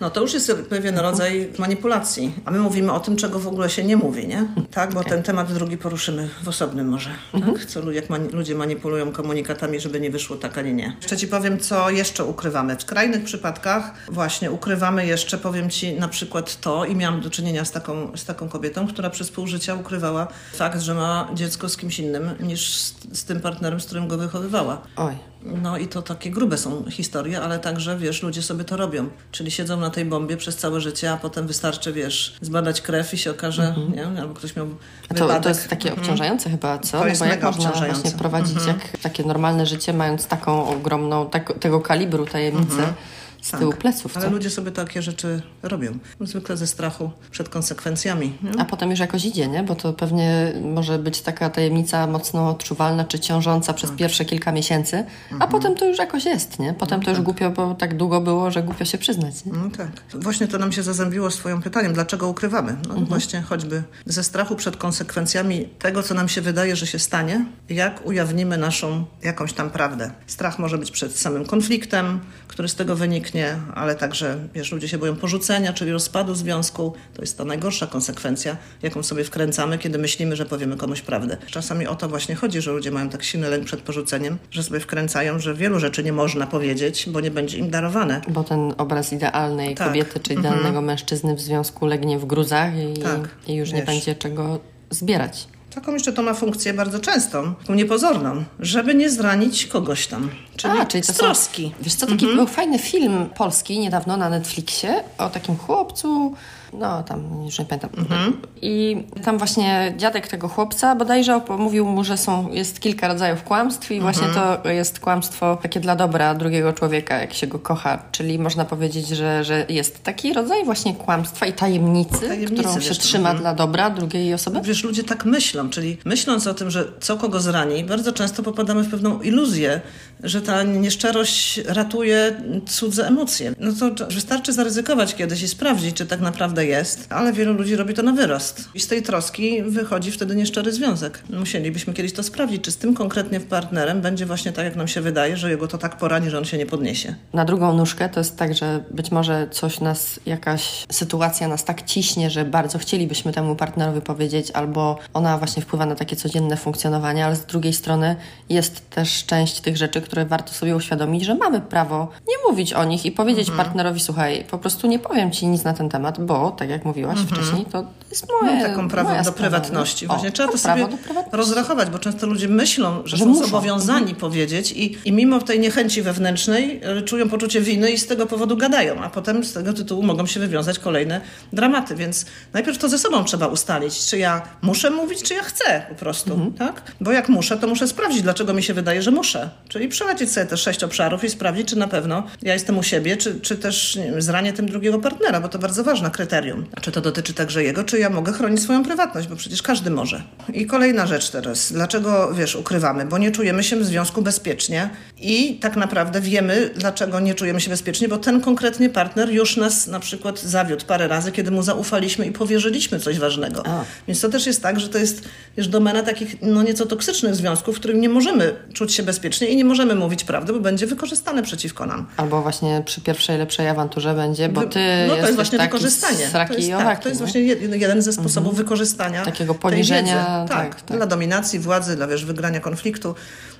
No 0.00 0.10
to 0.10 0.20
już 0.20 0.34
jest 0.34 0.52
pewien 0.70 0.98
rodzaj 0.98 1.48
manipulacji. 1.58 2.32
A 2.44 2.50
my 2.50 2.58
mówimy 2.58 2.92
o 2.92 3.00
tym, 3.00 3.16
czego 3.16 3.38
w 3.38 3.46
ogóle 3.46 3.70
się 3.70 3.84
nie 3.84 3.96
mówi, 3.96 4.26
nie? 4.28 4.44
Tak, 4.70 4.94
bo 4.94 5.04
ten 5.04 5.22
temat 5.22 5.52
drugi 5.52 5.76
poruszymy 5.78 6.28
w 6.42 6.48
osobnym 6.48 6.88
może. 6.88 7.10
Tak? 7.32 7.64
Co, 7.66 7.90
jak 7.90 8.10
mani- 8.10 8.28
ludzie 8.32 8.54
manipulują 8.54 9.12
komunikatami, 9.12 9.80
żeby 9.80 10.00
nie 10.00 10.10
wyszło 10.10 10.36
tak, 10.36 10.58
a 10.58 10.62
nie 10.62 10.72
nie. 10.72 10.96
Jeszcze 11.00 11.16
Ci 11.16 11.28
powiem, 11.28 11.58
co 11.58 11.90
jeszcze 11.90 12.24
ukrywamy. 12.24 12.76
W 12.76 12.82
skrajnych 12.82 13.24
przypadkach 13.24 13.92
właśnie 14.08 14.50
ukrywamy 14.50 15.06
jeszcze, 15.06 15.38
powiem 15.38 15.70
Ci 15.70 15.92
na 15.92 16.08
przykład 16.08 16.60
to 16.60 16.84
i 16.84 16.96
miałam 16.96 17.20
do 17.20 17.30
czynienia 17.30 17.64
z 17.64 17.70
taką, 17.72 18.16
z 18.16 18.24
taką 18.24 18.48
kobietą, 18.48 18.86
która 18.86 19.10
przez 19.10 19.30
pół 19.30 19.46
życia 19.46 19.74
ukrywała 19.74 20.28
fakt, 20.54 20.80
że 20.82 20.94
ma 20.94 21.28
dziecko 21.34 21.68
z 21.68 21.76
kimś 21.76 21.98
innym 21.98 22.30
niż 22.40 22.74
z, 22.74 22.94
z 23.12 23.24
tym 23.24 23.40
partnerem, 23.40 23.80
z 23.80 23.86
którym 23.86 24.08
go 24.08 24.18
wychowywała. 24.18 24.82
Oj. 24.96 25.14
No 25.44 25.78
i 25.78 25.88
to 25.88 26.02
takie 26.02 26.30
grube 26.30 26.58
są 26.58 26.90
historie, 26.90 27.42
ale 27.42 27.58
także, 27.58 27.98
wiesz, 27.98 28.22
ludzie 28.22 28.42
sobie 28.42 28.64
to 28.64 28.76
robią. 28.76 29.08
Czyli 29.32 29.50
siedzą 29.50 29.80
na 29.80 29.90
tej 29.90 30.04
bombie 30.04 30.36
przez 30.36 30.56
całe 30.56 30.80
życie, 30.80 31.12
a 31.12 31.16
potem 31.16 31.46
wystarczy, 31.46 31.92
wiesz, 31.92 32.36
zbadać 32.40 32.80
krew 32.80 33.14
i 33.14 33.18
się 33.18 33.30
okaże, 33.30 33.74
nie? 33.94 34.20
Albo 34.22 34.34
ktoś 34.34 34.56
miał 34.56 34.66
Mhm. 34.66 34.78
A 35.10 35.14
wypadek. 35.14 35.36
to, 35.36 35.42
to 35.42 35.48
jest 35.48 35.68
takie 35.68 35.92
obciążające 35.92 36.50
chyba, 36.50 36.78
co? 36.78 36.98
To 37.00 37.06
jest 37.06 37.20
bo 37.20 37.26
jak 37.26 37.42
można 37.42 37.70
właśnie 37.70 38.10
prowadzić 38.10 38.56
jak 38.66 38.98
takie 38.98 39.24
normalne 39.24 39.66
życie, 39.66 39.92
mając 39.92 40.26
taką 40.26 40.68
ogromną, 40.68 41.30
tak, 41.30 41.58
tego 41.58 41.80
kalibru 41.80 42.26
tajemnicę 42.26 42.94
z 43.42 43.50
tyłu 43.50 43.72
pleców, 43.72 44.12
co? 44.12 44.20
Ale 44.20 44.30
ludzie 44.30 44.50
sobie 44.50 44.70
takie 44.72 45.02
rzeczy 45.02 45.42
robią. 45.62 45.98
Zwykle 46.20 46.56
ze 46.56 46.66
strachu 46.66 47.10
przed 47.30 47.48
konsekwencjami. 47.48 48.38
Nie? 48.42 48.60
A 48.60 48.64
potem 48.64 48.90
już 48.90 49.00
jakoś 49.00 49.24
idzie, 49.24 49.48
nie? 49.48 49.62
Bo 49.62 49.74
to 49.74 49.92
pewnie 49.92 50.52
może 50.74 50.98
być 50.98 51.20
taka 51.20 51.50
tajemnica 51.50 52.06
mocno 52.06 52.50
odczuwalna 52.50 53.04
czy 53.04 53.20
ciążąca 53.20 53.72
przez 53.72 53.90
pierwsze 53.90 54.24
kilka 54.24 54.52
miesięcy, 54.52 55.04
a 55.38 55.46
potem 55.46 55.74
to 55.74 55.88
już 55.88 55.98
jakoś 55.98 56.24
jest, 56.24 56.58
nie? 56.58 56.74
Potem 56.74 57.02
to 57.02 57.10
już 57.10 57.20
głupio, 57.20 57.50
bo 57.50 57.74
tak 57.74 57.96
długo 57.96 58.20
było, 58.20 58.50
że 58.50 58.62
głupio 58.62 58.84
się 58.84 58.98
przyznać, 58.98 59.44
nie? 59.44 59.52
No 59.52 59.70
tak. 59.76 59.90
Właśnie 60.14 60.48
to 60.48 60.58
nam 60.58 60.72
się 60.72 60.82
zazębiło 60.82 61.30
z 61.30 61.36
Twoim 61.36 61.62
pytaniem, 61.62 61.92
dlaczego 61.92 62.28
ukrywamy? 62.28 62.76
No 62.88 62.94
właśnie 62.94 63.42
choćby 63.42 63.82
ze 64.06 64.24
strachu 64.24 64.56
przed 64.56 64.76
konsekwencjami 64.76 65.68
tego, 65.78 66.02
co 66.02 66.14
nam 66.14 66.28
się 66.28 66.40
wydaje, 66.40 66.76
że 66.76 66.86
się 66.86 66.98
stanie, 66.98 67.44
jak 67.68 68.06
ujawnimy 68.06 68.58
naszą 68.58 69.04
jakąś 69.22 69.52
tam 69.52 69.70
prawdę. 69.70 70.10
Strach 70.26 70.58
może 70.58 70.78
być 70.78 70.90
przed 70.90 71.18
samym 71.18 71.44
konfliktem, 71.44 72.20
który 72.48 72.68
z 72.68 72.74
tego 72.74 72.96
wyniknie, 72.96 73.31
ale 73.74 73.94
także, 73.94 74.38
wiesz, 74.54 74.72
ludzie 74.72 74.88
się 74.88 74.98
boją 74.98 75.16
porzucenia, 75.16 75.72
czyli 75.72 75.92
rozpadu 75.92 76.34
związku. 76.34 76.92
To 77.14 77.22
jest 77.22 77.38
ta 77.38 77.44
najgorsza 77.44 77.86
konsekwencja, 77.86 78.56
jaką 78.82 79.02
sobie 79.02 79.24
wkręcamy, 79.24 79.78
kiedy 79.78 79.98
myślimy, 79.98 80.36
że 80.36 80.46
powiemy 80.46 80.76
komuś 80.76 81.00
prawdę. 81.00 81.36
Czasami 81.46 81.86
o 81.86 81.94
to 81.94 82.08
właśnie 82.08 82.34
chodzi, 82.34 82.60
że 82.62 82.72
ludzie 82.72 82.90
mają 82.90 83.08
tak 83.08 83.22
silny 83.24 83.48
lęk 83.50 83.64
przed 83.64 83.80
porzuceniem, 83.80 84.38
że 84.50 84.62
sobie 84.62 84.80
wkręcają, 84.80 85.38
że 85.38 85.54
wielu 85.54 85.80
rzeczy 85.80 86.04
nie 86.04 86.12
można 86.12 86.46
powiedzieć, 86.46 87.08
bo 87.08 87.20
nie 87.20 87.30
będzie 87.30 87.58
im 87.58 87.70
darowane. 87.70 88.20
Bo 88.28 88.44
ten 88.44 88.74
obraz 88.78 89.12
idealnej 89.12 89.74
Tak. 89.74 89.86
kobiety 89.88 90.20
czy 90.20 90.32
idealnego 90.34 90.80
mężczyzny 90.80 91.34
w 91.34 91.40
związku 91.40 91.86
legnie 91.86 92.18
w 92.18 92.24
gruzach 92.24 92.72
i, 92.76 93.00
Tak, 93.02 93.28
i 93.46 93.54
już 93.54 93.70
nie 93.72 93.76
wiesz. 93.78 93.86
będzie 93.86 94.14
czego 94.14 94.60
zbierać. 94.90 95.46
Taką 95.74 95.92
jeszcze 95.92 96.12
to 96.12 96.22
ma 96.22 96.34
funkcję 96.34 96.74
bardzo 96.74 96.98
częstą, 97.00 97.54
taką 97.54 97.74
niepozorną, 97.74 98.44
żeby 98.60 98.94
nie 98.94 99.10
zranić 99.10 99.66
kogoś 99.66 100.06
tam. 100.06 100.30
Czyli, 100.56 100.78
A, 100.78 100.86
czyli 100.86 101.02
to 101.06 101.12
z 101.12 101.16
są- 101.16 101.24
troski. 101.24 101.72
Wiesz 101.80 101.94
co, 101.94 102.06
taki 102.06 102.26
był 102.26 102.46
fajny 102.46 102.78
film 102.78 103.26
polski 103.36 103.78
niedawno 103.78 104.16
na 104.16 104.28
Netflixie 104.30 105.04
o 105.18 105.30
takim 105.30 105.56
chłopcu, 105.56 106.34
no 106.72 107.02
tam 107.02 107.44
już 107.44 107.58
nie 107.58 107.64
pamiętam. 107.64 107.90
Mhm. 107.98 108.36
I 108.62 109.04
tam 109.24 109.38
właśnie 109.38 109.94
dziadek 109.96 110.28
tego 110.28 110.48
chłopca 110.48 110.96
bodajże 110.96 111.40
mówił 111.58 111.86
mu, 111.86 112.04
że 112.04 112.16
są, 112.16 112.52
jest 112.52 112.80
kilka 112.80 113.08
rodzajów 113.08 113.42
kłamstw 113.42 113.90
i 113.90 114.00
właśnie 114.00 114.26
mhm. 114.26 114.62
to 114.62 114.68
jest 114.68 115.00
kłamstwo 115.00 115.58
takie 115.62 115.80
dla 115.80 115.96
dobra 115.96 116.34
drugiego 116.34 116.72
człowieka, 116.72 117.18
jak 117.18 117.34
się 117.34 117.46
go 117.46 117.58
kocha. 117.58 118.02
Czyli 118.12 118.38
można 118.38 118.64
powiedzieć, 118.64 119.08
że, 119.08 119.44
że 119.44 119.66
jest 119.68 120.02
taki 120.02 120.32
rodzaj 120.32 120.64
właśnie 120.64 120.94
kłamstwa 120.94 121.46
i 121.46 121.52
tajemnicy, 121.52 122.20
tajemnicy 122.28 122.62
którą 122.62 122.80
się 122.80 122.94
trzyma 122.94 123.30
mhm. 123.30 123.38
dla 123.38 123.54
dobra 123.54 123.90
drugiej 123.90 124.34
osoby. 124.34 124.60
Wiesz, 124.62 124.84
ludzie 124.84 125.04
tak 125.04 125.24
myślą, 125.24 125.70
czyli 125.70 125.98
myśląc 126.04 126.46
o 126.46 126.54
tym, 126.54 126.70
że 126.70 126.84
co 127.00 127.16
kogo 127.16 127.40
zrani, 127.40 127.84
bardzo 127.84 128.12
często 128.12 128.42
popadamy 128.42 128.82
w 128.82 128.90
pewną 128.90 129.20
iluzję, 129.20 129.80
że 130.22 130.42
ta 130.42 130.62
nieszczerość 130.62 131.60
ratuje 131.66 132.42
cudze 132.66 133.06
emocje. 133.06 133.52
No 133.58 133.72
to 133.72 134.06
wystarczy 134.06 134.52
zaryzykować 134.52 135.14
kiedyś 135.14 135.42
i 135.42 135.48
sprawdzić, 135.48 135.96
czy 135.96 136.06
tak 136.06 136.20
naprawdę 136.20 136.61
jest, 136.66 137.06
ale 137.10 137.32
wielu 137.32 137.52
ludzi 137.52 137.76
robi 137.76 137.94
to 137.94 138.02
na 138.02 138.12
wyrost. 138.12 138.68
I 138.74 138.80
z 138.80 138.86
tej 138.86 139.02
troski 139.02 139.62
wychodzi 139.62 140.10
wtedy 140.10 140.36
nieszczery 140.36 140.72
związek. 140.72 141.22
Musielibyśmy 141.30 141.94
kiedyś 141.94 142.12
to 142.12 142.22
sprawdzić, 142.22 142.64
czy 142.64 142.70
z 142.70 142.76
tym 142.76 142.94
konkretnie 142.94 143.40
partnerem 143.40 144.00
będzie 144.00 144.26
właśnie 144.26 144.52
tak, 144.52 144.64
jak 144.64 144.76
nam 144.76 144.88
się 144.88 145.00
wydaje, 145.00 145.36
że 145.36 145.50
jego 145.50 145.68
to 145.68 145.78
tak 145.78 145.96
porani, 145.96 146.30
że 146.30 146.38
on 146.38 146.44
się 146.44 146.58
nie 146.58 146.66
podniesie. 146.66 147.14
Na 147.32 147.44
drugą 147.44 147.74
nóżkę 147.74 148.08
to 148.08 148.20
jest 148.20 148.36
tak, 148.36 148.54
że 148.54 148.84
być 148.90 149.10
może 149.10 149.48
coś 149.50 149.80
nas, 149.80 150.20
jakaś 150.26 150.86
sytuacja 150.90 151.48
nas 151.48 151.64
tak 151.64 151.82
ciśnie, 151.82 152.30
że 152.30 152.44
bardzo 152.44 152.78
chcielibyśmy 152.78 153.32
temu 153.32 153.56
partnerowi 153.56 154.00
powiedzieć, 154.00 154.50
albo 154.50 154.98
ona 155.14 155.38
właśnie 155.38 155.62
wpływa 155.62 155.86
na 155.86 155.94
takie 155.94 156.16
codzienne 156.16 156.56
funkcjonowanie, 156.56 157.26
ale 157.26 157.36
z 157.36 157.46
drugiej 157.46 157.72
strony 157.72 158.16
jest 158.48 158.90
też 158.90 159.26
część 159.26 159.60
tych 159.60 159.76
rzeczy, 159.76 160.00
które 160.00 160.26
warto 160.26 160.52
sobie 160.52 160.76
uświadomić, 160.76 161.24
że 161.24 161.34
mamy 161.34 161.60
prawo 161.60 162.08
nie 162.28 162.50
mówić 162.50 162.72
o 162.72 162.84
nich 162.84 163.06
i 163.06 163.12
powiedzieć 163.12 163.48
mhm. 163.48 163.66
partnerowi, 163.66 164.00
słuchaj, 164.00 164.44
po 164.50 164.58
prostu 164.58 164.86
nie 164.86 164.98
powiem 164.98 165.30
ci 165.30 165.46
nic 165.46 165.64
na 165.64 165.72
ten 165.72 165.88
temat, 165.88 166.20
bo 166.20 166.51
tak 166.58 166.70
jak 166.70 166.84
mówiłaś 166.84 167.18
mhm. 167.18 167.36
wcześniej, 167.36 167.66
to 167.66 167.86
jest 168.10 168.26
moje. 168.42 168.54
Mam 168.54 168.62
taką 168.62 168.88
prawo 168.88 169.24
do 169.24 169.32
prywatności. 169.32 170.06
Właśnie 170.06 170.28
o, 170.28 170.32
trzeba 170.32 170.52
to 170.52 170.58
sobie 170.58 170.88
rozrachować, 171.32 171.90
bo 171.90 171.98
często 171.98 172.26
ludzie 172.26 172.48
myślą, 172.48 173.02
że, 173.04 173.16
że 173.16 173.24
są 173.24 173.30
muszą. 173.30 173.44
zobowiązani 173.44 174.00
mhm. 174.00 174.16
powiedzieć 174.16 174.72
i, 174.72 174.98
i 175.04 175.12
mimo 175.12 175.40
tej 175.40 175.60
niechęci 175.60 176.02
wewnętrznej 176.02 176.80
e, 176.82 177.02
czują 177.02 177.28
poczucie 177.28 177.60
winy 177.60 177.90
i 177.90 177.98
z 177.98 178.06
tego 178.06 178.26
powodu 178.26 178.56
gadają, 178.56 179.00
a 179.00 179.10
potem 179.10 179.44
z 179.44 179.52
tego 179.52 179.72
tytułu 179.72 180.02
mogą 180.02 180.26
się 180.26 180.40
wywiązać 180.40 180.78
kolejne 180.78 181.20
dramaty. 181.52 181.94
Więc 181.94 182.26
najpierw 182.52 182.78
to 182.78 182.88
ze 182.88 182.98
sobą 182.98 183.24
trzeba 183.24 183.46
ustalić, 183.46 184.06
czy 184.06 184.18
ja 184.18 184.42
muszę 184.62 184.90
mówić, 184.90 185.22
czy 185.22 185.34
ja 185.34 185.42
chcę 185.42 185.86
po 185.88 185.94
prostu, 185.94 186.32
mhm. 186.32 186.52
tak? 186.52 186.82
Bo 187.00 187.12
jak 187.12 187.28
muszę, 187.28 187.56
to 187.56 187.66
muszę 187.66 187.88
sprawdzić, 187.88 188.22
dlaczego 188.22 188.54
mi 188.54 188.62
się 188.62 188.74
wydaje, 188.74 189.02
że 189.02 189.10
muszę. 189.10 189.50
Czyli 189.68 189.88
przelecieć 189.88 190.32
sobie 190.32 190.46
te 190.46 190.56
sześć 190.56 190.84
obszarów 190.84 191.24
i 191.24 191.30
sprawdzić, 191.30 191.68
czy 191.68 191.76
na 191.76 191.88
pewno 191.88 192.22
ja 192.42 192.52
jestem 192.52 192.78
u 192.78 192.82
siebie, 192.82 193.16
czy, 193.16 193.40
czy 193.40 193.56
też 193.56 193.98
wiem, 194.04 194.22
zranię 194.22 194.52
tym 194.52 194.66
drugiego 194.66 194.98
partnera, 194.98 195.40
bo 195.40 195.48
to 195.48 195.58
bardzo 195.58 195.84
ważne 195.84 196.10
kryterium. 196.10 196.41
Czy 196.80 196.92
to 196.92 197.00
dotyczy 197.00 197.34
także 197.34 197.64
jego, 197.64 197.84
czy 197.84 197.98
ja 197.98 198.10
mogę 198.10 198.32
chronić 198.32 198.62
swoją 198.62 198.84
prywatność, 198.84 199.28
bo 199.28 199.36
przecież 199.36 199.62
każdy 199.62 199.90
może. 199.90 200.22
I 200.54 200.66
kolejna 200.66 201.06
rzecz 201.06 201.30
teraz. 201.30 201.72
Dlaczego, 201.72 202.34
wiesz, 202.34 202.56
ukrywamy? 202.56 203.06
Bo 203.06 203.18
nie 203.18 203.30
czujemy 203.30 203.64
się 203.64 203.76
w 203.76 203.84
związku 203.84 204.22
bezpiecznie 204.22 204.90
i 205.20 205.58
tak 205.60 205.76
naprawdę 205.76 206.20
wiemy, 206.20 206.70
dlaczego 206.76 207.20
nie 207.20 207.34
czujemy 207.34 207.60
się 207.60 207.70
bezpiecznie, 207.70 208.08
bo 208.08 208.18
ten 208.18 208.40
konkretny 208.40 208.88
partner 208.88 209.30
już 209.30 209.56
nas 209.56 209.86
na 209.86 210.00
przykład 210.00 210.40
zawiódł 210.40 210.86
parę 210.86 211.08
razy, 211.08 211.32
kiedy 211.32 211.50
mu 211.50 211.62
zaufaliśmy 211.62 212.26
i 212.26 212.32
powierzyliśmy 212.32 213.00
coś 213.00 213.18
ważnego. 213.18 213.66
A. 213.66 213.84
Więc 214.08 214.20
to 214.20 214.28
też 214.28 214.46
jest 214.46 214.62
tak, 214.62 214.80
że 214.80 214.88
to 214.88 214.98
jest 214.98 215.28
wiesz, 215.56 215.68
domena 215.68 216.02
takich 216.02 216.42
no 216.42 216.62
nieco 216.62 216.86
toksycznych 216.86 217.34
związków, 217.34 217.76
w 217.76 217.78
których 217.78 217.96
nie 217.96 218.08
możemy 218.08 218.54
czuć 218.72 218.94
się 218.94 219.02
bezpiecznie 219.02 219.46
i 219.46 219.56
nie 219.56 219.64
możemy 219.64 219.94
mówić 219.94 220.24
prawdy, 220.24 220.52
bo 220.52 220.60
będzie 220.60 220.86
wykorzystane 220.86 221.42
przeciwko 221.42 221.86
nam. 221.86 222.06
Albo 222.16 222.42
właśnie 222.42 222.82
przy 222.84 223.00
pierwszej 223.00 223.38
lepszej 223.38 223.68
awanturze 223.68 224.14
będzie, 224.14 224.48
bo 224.48 224.62
ty 224.62 224.80
No 225.08 225.14
to 225.14 225.20
jest 225.20 225.34
właśnie 225.34 225.58
wykorzystanie. 225.58 226.21
To 226.48 226.54
jest, 226.54 226.70
tak, 226.70 227.02
to 227.02 227.08
jest 227.08 227.20
właśnie 227.20 227.40
jeden 227.40 228.02
ze 228.02 228.12
sposobów 228.12 228.50
mhm. 228.50 228.64
wykorzystania 228.64 229.24
takiego 229.24 229.54
poniżenia. 229.54 230.46
Tak, 230.48 230.74
tak, 230.74 230.82
tak, 230.82 230.96
dla 230.96 231.06
dominacji, 231.06 231.58
władzy, 231.58 231.96
dla 231.96 232.06
wiesz, 232.06 232.24
wygrania 232.24 232.60
konfliktu. 232.60 233.14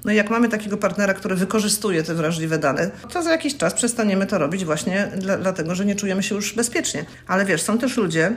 No 0.05 0.13
i 0.13 0.17
jak 0.17 0.31
mamy 0.31 0.49
takiego 0.49 0.77
partnera, 0.77 1.15
który 1.15 1.35
wykorzystuje 1.35 2.03
te 2.03 2.15
wrażliwe 2.15 2.59
dane, 2.59 2.91
to 3.13 3.23
za 3.23 3.31
jakiś 3.31 3.57
czas 3.57 3.75
przestaniemy 3.75 4.27
to 4.27 4.39
robić 4.39 4.65
właśnie 4.65 5.09
dla, 5.17 5.37
dlatego, 5.37 5.75
że 5.75 5.85
nie 5.85 5.95
czujemy 5.95 6.23
się 6.23 6.35
już 6.35 6.55
bezpiecznie. 6.55 7.05
Ale 7.27 7.45
wiesz, 7.45 7.63
są 7.63 7.79
też 7.79 7.97
ludzie, 7.97 8.33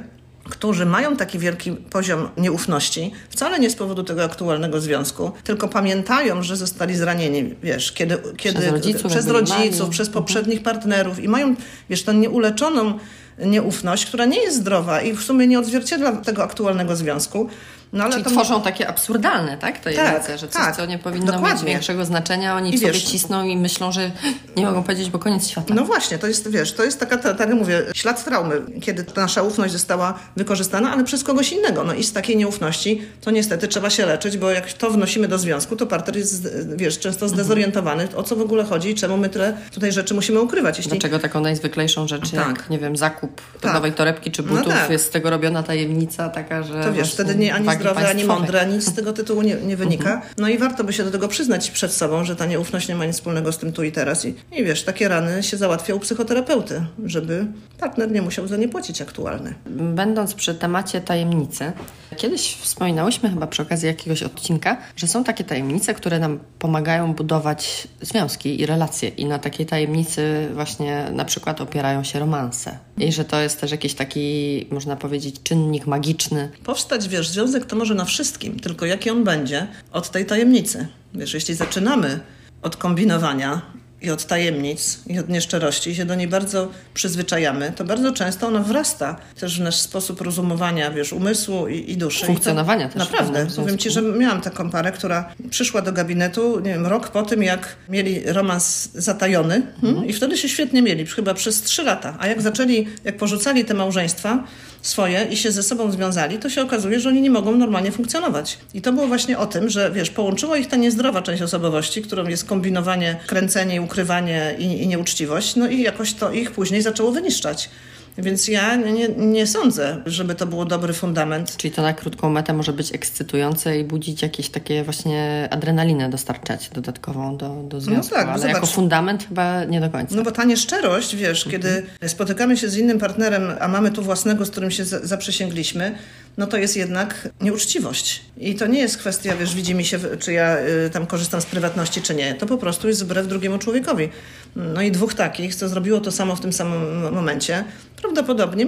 którzy 0.50 0.86
mają 0.86 1.18
taki 1.18 1.40
wielki 1.40 1.72
poziom 1.72 2.30
nieufności, 2.38 3.12
wcale 3.30 3.60
nie 3.60 3.70
z 3.70 3.75
powodu 3.75 4.04
tego 4.04 4.24
aktualnego 4.24 4.82
związku, 4.82 5.32
tylko 5.44 5.68
pamiętają, 5.68 6.44
że 6.44 6.56
zostali 6.56 6.96
zranieni, 6.96 7.56
wiesz, 7.64 7.92
kiedy, 7.92 8.18
kiedy 8.38 8.60
przez 8.60 8.72
rodziców, 8.72 9.12
przez, 9.12 9.28
rodziców, 9.28 9.90
przez 9.90 10.08
mhm. 10.08 10.24
poprzednich 10.24 10.64
partnerów 10.64 11.20
i 11.20 11.28
mają, 11.28 11.56
wiesz, 11.90 12.04
tę 12.04 12.14
nieuleczoną 12.14 13.00
nieufność, 13.40 14.06
która 14.06 14.25
nie 14.25 14.42
jest 14.42 14.58
zdrowa 14.58 15.02
i 15.02 15.14
w 15.14 15.24
sumie 15.24 15.48
nie 15.48 15.60
odzwierciedla 15.60 16.12
tego 16.12 16.44
aktualnego 16.44 16.96
związku. 16.96 17.50
No, 17.96 18.04
ale 18.04 18.14
Czyli 18.14 18.24
to 18.24 18.30
tworzą 18.30 18.62
takie 18.62 18.88
absurdalne, 18.88 19.58
tak? 19.58 19.80
To 19.80 19.90
tak, 19.96 20.24
że 20.40 20.48
coś, 20.48 20.52
tak, 20.52 20.75
co 20.75 20.86
nie 20.86 21.00
powinno 21.00 21.32
dokładnie. 21.32 21.54
mieć 21.54 21.64
większego 21.64 22.06
znaczenia, 22.06 22.56
oni 22.56 22.75
I 22.75 22.78
sobie 22.78 22.92
wiesz, 22.92 23.04
cisną 23.04 23.44
i 23.44 23.58
myślą, 23.58 23.92
że 23.92 24.12
nie 24.58 24.66
mogą 24.66 24.84
powiedzieć, 24.84 25.10
bo 25.10 25.20
koniec 25.20 25.48
świata. 25.48 25.74
No 25.74 25.86
właśnie, 25.86 26.18
to 26.18 26.28
jest, 26.28 26.52
wiesz, 26.52 26.74
to 26.74 26.84
jest 26.84 27.00
taka, 27.00 27.18
tak 27.18 27.40
jak 27.40 27.54
mówię, 27.54 27.82
ślad 27.94 28.25
traumy, 28.25 28.62
kiedy 28.82 29.04
ta 29.04 29.22
nasza 29.22 29.42
ufność 29.42 29.74
została 29.74 30.14
wykorzystana, 30.36 30.92
ale 30.92 31.04
przez 31.04 31.24
kogoś 31.24 31.52
innego. 31.52 31.84
No 31.84 31.94
i 31.94 32.04
z 32.04 32.14
takiej 32.14 32.38
nieufności 32.38 33.02
to 33.22 33.32
niestety 33.32 33.68
trzeba 33.68 33.90
się 33.90 34.06
leczyć, 34.06 34.38
bo 34.38 34.52
jak 34.52 34.74
to 34.74 34.92
wnosimy 34.92 35.28
do 35.28 35.38
związku, 35.38 35.75
to 35.75 35.86
partner 35.86 36.18
jest, 36.18 36.48
wiesz, 36.75 37.00
często 37.00 37.30
zdezorientowany, 37.30 38.08
o 38.16 38.24
co 38.24 38.36
w 38.36 38.42
ogóle 38.42 38.64
chodzi 38.64 38.90
i 38.90 38.96
czemu 38.96 39.18
my 39.18 39.30
tyle 39.30 39.58
tutaj 39.74 39.92
rzeczy 39.92 40.14
musimy 40.14 40.42
ukrywać. 40.42 40.78
Jeśli... 40.78 40.92
Dlaczego 40.92 41.20
taką 41.20 41.42
najzwyklejszą 41.42 42.08
rzecz, 42.08 42.32
tak. 42.32 42.48
jak, 42.48 42.70
nie 42.70 42.80
wiem, 42.80 42.98
zakup 42.98 43.42
tak. 43.62 43.74
nowej 43.74 43.92
torebki 43.92 44.32
czy 44.32 44.42
no 44.42 44.48
butów, 44.48 44.68
no 44.68 44.74
tak. 44.74 44.90
jest 44.90 45.06
z 45.06 45.10
tego 45.10 45.30
robiona 45.30 45.64
tajemnica 45.64 46.30
taka, 46.30 46.64
że... 46.64 46.84
To 46.84 46.94
wiesz, 46.94 47.14
wtedy 47.14 47.36
nie 47.36 47.54
ani 47.54 47.66
zdrowe, 47.92 48.10
ani 48.10 48.24
mądre, 48.24 48.65
nic 48.65 48.84
z 48.84 48.94
tego 48.94 49.13
tytułu 49.13 49.42
nie, 49.42 49.56
nie 49.56 49.77
wynika. 49.77 50.13
Mhm. 50.13 50.34
No 50.38 50.50
i 50.50 50.58
warto 50.58 50.84
by 50.84 50.94
się 50.94 51.04
do 51.04 51.12
tego 51.12 51.27
przyznać 51.27 51.72
przed 51.72 51.94
sobą, 51.94 52.24
że 52.24 52.36
ta 52.36 52.46
nieufność 52.46 52.88
nie 52.88 52.96
ma 52.96 53.06
nic 53.06 53.15
wspólnego 53.15 53.51
z 53.51 53.58
tym 53.58 53.74
tu 53.74 53.84
i 53.84 53.92
teraz. 53.92 54.25
I, 54.25 54.36
i 54.51 54.63
wiesz, 54.63 54.84
takie 54.84 55.08
rany 55.08 55.44
się 55.44 55.58
załatwia 55.58 55.96
u 55.96 56.00
psychoterapeuty, 56.00 56.86
żeby 57.06 57.46
partner 57.80 58.12
nie 58.12 58.22
musiał 58.22 58.48
za 58.48 58.58
nie 58.58 58.70
płacić 58.70 59.01
aktualny. 59.01 59.56
Będąc 59.65 60.34
przy 60.34 60.56
temacie 60.56 61.01
tajemnicy, 61.01 61.72
kiedyś 62.15 62.55
wspominałyśmy 62.55 63.29
chyba 63.29 63.48
przy 63.48 63.62
okazji 63.62 63.88
jakiegoś 63.88 64.24
odcinka, 64.24 64.77
że 64.95 65.07
są 65.07 65.24
takie 65.24 65.43
tajemnice, 65.43 65.93
które 65.93 66.19
nam 66.19 66.39
pomagają 66.60 67.13
budować 67.13 67.88
związki 68.01 68.62
i 68.62 68.65
relacje 68.65 69.10
i 69.10 69.25
na 69.25 69.39
takiej 69.39 69.65
tajemnicy 69.65 70.50
właśnie 70.53 71.07
na 71.12 71.25
przykład 71.25 71.62
opierają 71.62 72.03
się 72.03 72.19
romanse. 72.19 72.77
I 72.98 73.12
że 73.12 73.25
to 73.25 73.39
jest 73.41 73.62
też 73.62 73.72
jakiś 73.72 73.93
taki, 73.93 74.67
można 74.72 74.95
powiedzieć, 74.95 75.36
czynnik 75.43 75.88
magiczny. 75.88 76.51
Powstać, 76.63 77.07
wiesz, 77.07 77.29
związek 77.29 77.65
to 77.65 77.75
może 77.75 77.95
na 77.95 78.05
wszystkim, 78.05 78.60
tylko 78.60 78.86
jaki 78.86 79.10
on 79.10 79.24
będzie 79.24 79.67
od 79.91 80.10
tej 80.10 80.25
tajemnicy. 80.25 80.88
Wiesz, 81.13 81.34
jeśli 81.34 81.55
zaczynamy 81.55 82.19
od 82.62 82.77
kombinowania, 82.77 83.62
i 84.02 84.12
od 84.12 84.25
tajemnic 84.25 85.00
i 85.08 85.20
od 85.20 85.30
nieszczerości 85.30 85.96
się 85.96 86.06
do 86.06 86.16
niej 86.16 86.28
bardzo 86.28 86.72
przyzwyczajamy, 86.94 87.74
to 87.75 87.84
bardzo 87.84 88.12
często 88.12 88.48
ona 88.48 88.60
wrasta 88.60 89.16
też 89.40 89.60
w 89.60 89.64
nasz 89.64 89.75
sposób 89.75 90.22
rozumowania, 90.22 90.92
wiesz, 90.92 91.14
umysłu 91.14 91.68
i, 91.68 91.92
i 91.92 91.98
duszy. 91.98 92.25
Funkcjonowania 92.25 92.86
I 92.86 92.90
to, 92.90 93.00
też. 93.00 93.12
Naprawdę. 93.12 93.48
Powiem 93.56 93.78
Ci, 93.78 93.92
że 93.92 94.02
miałam 94.02 94.42
taką 94.42 94.70
parę, 94.70 94.92
która 94.92 95.34
przyszła 95.50 95.82
do 95.82 95.92
gabinetu, 95.92 96.60
nie 96.60 96.74
wiem, 96.74 96.86
rok 96.86 97.10
po 97.10 97.24
tym, 97.24 97.44
jak 97.44 97.75
mieli 97.90 98.22
romans 98.25 98.90
zatajony 98.94 99.62
mhm. 99.84 100.06
i 100.06 100.14
wtedy 100.14 100.38
się 100.38 100.50
świetnie 100.50 100.82
mieli, 100.82 101.06
chyba 101.06 101.34
przez 101.34 101.62
trzy 101.62 101.84
lata. 101.84 102.18
A 102.20 102.28
jak 102.28 102.42
zaczęli, 102.42 102.88
jak 103.04 103.18
porzucali 103.18 103.66
te 103.66 103.74
małżeństwa, 103.74 104.44
swoje 104.86 105.27
i 105.32 105.38
się 105.38 105.51
ze 105.51 105.63
sobą 105.63 105.92
związali, 105.92 106.39
to 106.39 106.50
się 106.50 106.62
okazuje, 106.62 107.00
że 107.00 107.10
oni 107.10 107.22
nie 107.22 107.30
mogą 107.30 107.56
normalnie 107.56 107.92
funkcjonować. 107.92 108.58
I 108.74 108.82
to 108.82 108.94
było 108.94 109.08
właśnie 109.08 109.38
o 109.38 109.46
tym, 109.46 109.70
że 109.70 109.92
wiesz, 109.92 110.10
połączyło 110.10 110.56
ich 110.56 110.68
ta 110.68 110.77
niezdrowa 110.77 111.22
część 111.22 111.42
osobowości, 111.42 112.01
którą 112.01 112.27
jest 112.27 112.46
kombinowanie, 112.46 113.20
kręcenie, 113.27 113.82
ukrywanie 113.82 114.56
i, 114.60 114.84
i 114.84 114.88
nieuczciwość, 114.88 115.56
no 115.56 115.68
i 115.68 115.82
jakoś 115.82 116.13
to 116.13 116.32
ich 116.32 116.51
później 116.51 116.82
zaczęło 116.82 117.12
wyniszczać. 117.12 117.70
Więc 118.17 118.48
ja 118.48 118.75
nie, 118.75 119.07
nie 119.07 119.48
sądzę, 119.48 120.01
żeby 120.05 120.36
to 120.36 120.45
było 120.45 120.65
dobry 120.65 120.93
fundament. 120.93 121.57
Czyli 121.57 121.74
to 121.74 121.81
na 121.81 121.93
krótką 121.93 122.29
metę 122.29 122.53
może 122.53 122.74
być 122.74 122.95
ekscytujące 122.95 123.79
i 123.79 123.84
budzić 123.84 124.22
jakieś 124.22 124.50
takie 124.50 124.84
właśnie 124.84 125.48
adrenalinę 125.51 126.10
dostarczać 126.10 126.69
dodatkową 126.69 127.38
do, 127.38 127.50
do 127.50 127.77
no 127.77 127.81
związku, 127.81 128.15
no 128.15 128.22
tak, 128.22 128.29
ale 128.29 128.39
zobacz, 128.39 128.53
jako 128.53 128.67
fundament 128.67 129.27
chyba 129.27 129.63
nie 129.63 129.81
do 129.81 129.89
końca. 129.89 130.15
No 130.15 130.24
bo 130.24 130.31
ta 130.31 130.43
nieszczerość, 130.43 131.15
wiesz, 131.15 131.45
mhm. 131.45 131.51
kiedy 131.51 131.86
spotykamy 132.07 132.57
się 132.57 132.69
z 132.69 132.77
innym 132.77 133.00
partnerem, 133.00 133.43
a 133.60 133.67
mamy 133.67 133.91
tu 133.91 134.03
własnego, 134.03 134.45
z 134.45 134.50
którym 134.51 134.72
się 134.72 134.86
zaprzysięgliśmy, 134.86 135.95
no 136.38 136.48
to 136.48 136.58
jest 136.58 136.77
jednak 136.77 137.30
nieuczciwość. 137.42 138.22
I 138.38 138.56
to 138.56 138.68
nie 138.68 138.80
jest 138.80 138.98
kwestia, 138.98 139.36
wiesz, 139.36 139.56
widzi 139.56 139.75
mi 139.75 139.86
się, 139.86 140.00
czy 140.20 140.34
ja 140.34 140.58
y, 140.60 140.89
tam 140.89 141.08
korzystam 141.08 141.42
z 141.42 141.46
prywatności, 141.46 142.01
czy 142.01 142.15
nie. 142.15 142.36
To 142.36 142.46
po 142.46 142.58
prostu 142.58 142.88
jest 142.88 143.04
wbrew 143.04 143.27
drugiemu 143.27 143.58
człowiekowi. 143.58 144.10
No 144.56 144.82
i 144.82 144.92
dwóch 144.92 145.13
takich, 145.13 145.56
co 145.56 145.70
zrobiło 145.70 146.00
to 146.00 146.12
samo 146.12 146.36
w 146.36 146.42
tym 146.42 146.54
samym 146.54 147.13
momencie, 147.13 147.63
prawdopodobnie 148.01 148.68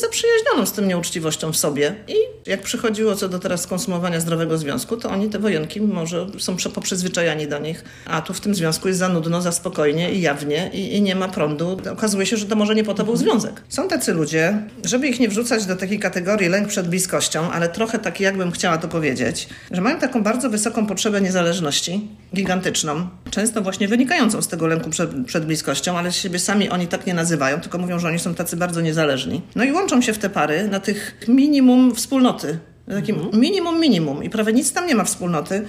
zaprzyjaźnioną 0.00 0.66
z 0.66 0.72
tym 0.72 0.88
nieuczciwością 0.88 1.52
w 1.52 1.56
sobie. 1.56 1.94
I 2.08 2.14
jak 2.46 2.62
przychodziło 2.62 3.16
co 3.16 3.28
do 3.28 3.38
teraz 3.38 3.66
konsumowania 3.66 4.20
zdrowego 4.20 4.58
związku, 4.58 4.96
to 4.96 5.10
oni 5.10 5.28
te 5.28 5.38
wojenki 5.38 5.80
może 5.80 6.26
są 6.38 6.56
poprzyzwyczajani 6.74 7.46
do 7.46 7.58
nich, 7.58 7.84
a 8.06 8.22
tu 8.22 8.34
w 8.34 8.40
tym 8.40 8.54
związku 8.54 8.88
jest 8.88 9.00
za 9.00 9.08
nudno, 9.08 9.42
za 9.42 9.52
spokojnie 9.52 10.12
i 10.12 10.20
jawnie 10.20 10.70
i, 10.74 10.96
i 10.96 11.02
nie 11.02 11.14
ma 11.14 11.28
prądu. 11.28 11.80
Okazuje 11.92 12.26
się, 12.26 12.36
że 12.36 12.46
to 12.46 12.56
może 12.56 12.74
nie 12.74 12.84
po 12.84 12.94
to 12.94 13.04
był 13.04 13.16
związek. 13.16 13.62
Są 13.68 13.88
tacy 13.88 14.12
ludzie, 14.12 14.62
żeby 14.84 15.08
ich 15.08 15.20
nie 15.20 15.28
wrzucać 15.28 15.66
do 15.66 15.76
takiej 15.76 15.98
kategorii 15.98 16.48
lęk 16.48 16.68
przed 16.68 16.88
bliskością, 16.88 17.50
ale 17.50 17.68
trochę 17.68 17.98
taki, 17.98 18.24
jakbym 18.24 18.52
chciała 18.52 18.78
to 18.78 18.88
powiedzieć, 18.88 19.48
że 19.70 19.80
mają 19.80 19.98
taką 19.98 20.22
bardzo 20.22 20.50
wysoką 20.50 20.86
potrzebę 20.86 21.20
niezależności, 21.20 22.08
gigantyczną, 22.34 23.08
często 23.30 23.62
właśnie 23.62 23.88
wynikającą 23.88 24.42
z 24.42 24.48
tego 24.48 24.66
lęku 24.66 24.90
przed, 24.90 25.10
przed 25.26 25.46
bliskością, 25.46 25.98
ale 25.98 26.12
siebie 26.12 26.38
sami 26.38 26.68
oni 26.68 26.86
tak 26.86 27.06
nie 27.06 27.14
nazywają, 27.14 27.60
tylko 27.60 27.78
mówią, 27.78 27.98
że 27.98 28.08
oni 28.08 28.18
są 28.18 28.34
tacy 28.34 28.56
bardzo 28.56 28.80
niezależni. 28.80 29.42
No 29.56 29.64
i 29.68 29.72
łączą 29.72 30.00
się 30.00 30.12
w 30.12 30.18
te 30.18 30.30
pary 30.30 30.68
na 30.68 30.80
tych 30.80 31.16
minimum 31.28 31.94
wspólnoty. 31.94 32.58
Takim 32.90 33.16
mhm. 33.16 33.40
minimum, 33.40 33.80
minimum. 33.80 34.24
I 34.24 34.30
prawie 34.30 34.52
nic 34.52 34.72
tam 34.72 34.86
nie 34.86 34.94
ma 34.94 35.04
wspólnoty. 35.04 35.64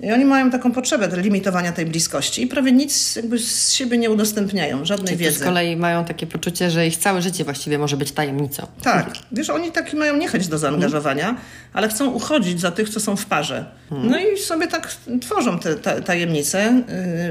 I 0.00 0.12
oni 0.12 0.24
mają 0.24 0.50
taką 0.50 0.72
potrzebę 0.72 1.08
limitowania 1.22 1.72
tej 1.72 1.86
bliskości 1.86 2.42
i 2.42 2.46
prawie 2.46 2.72
nic 2.72 3.16
jakby 3.16 3.38
z 3.38 3.72
siebie 3.72 3.98
nie 3.98 4.10
udostępniają, 4.10 4.84
żadnej 4.84 5.06
Czyli 5.06 5.18
wiedzy. 5.24 5.38
z 5.38 5.42
kolei 5.44 5.76
mają 5.76 6.04
takie 6.04 6.26
poczucie, 6.26 6.70
że 6.70 6.86
ich 6.86 6.96
całe 6.96 7.22
życie 7.22 7.44
właściwie 7.44 7.78
może 7.78 7.96
być 7.96 8.12
tajemnicą. 8.12 8.66
Tak. 8.82 9.10
Wiesz, 9.32 9.50
oni 9.50 9.72
taki 9.72 9.96
mają 9.96 10.16
niechęć 10.16 10.48
do 10.48 10.58
zaangażowania, 10.58 11.36
ale 11.72 11.88
chcą 11.88 12.10
uchodzić 12.10 12.60
za 12.60 12.70
tych, 12.70 12.88
co 12.88 13.00
są 13.00 13.16
w 13.16 13.26
parze. 13.26 13.64
No 13.90 14.18
i 14.18 14.38
sobie 14.38 14.68
tak 14.68 14.94
tworzą 15.20 15.58
te, 15.58 15.76
tajemnice, 16.02 16.82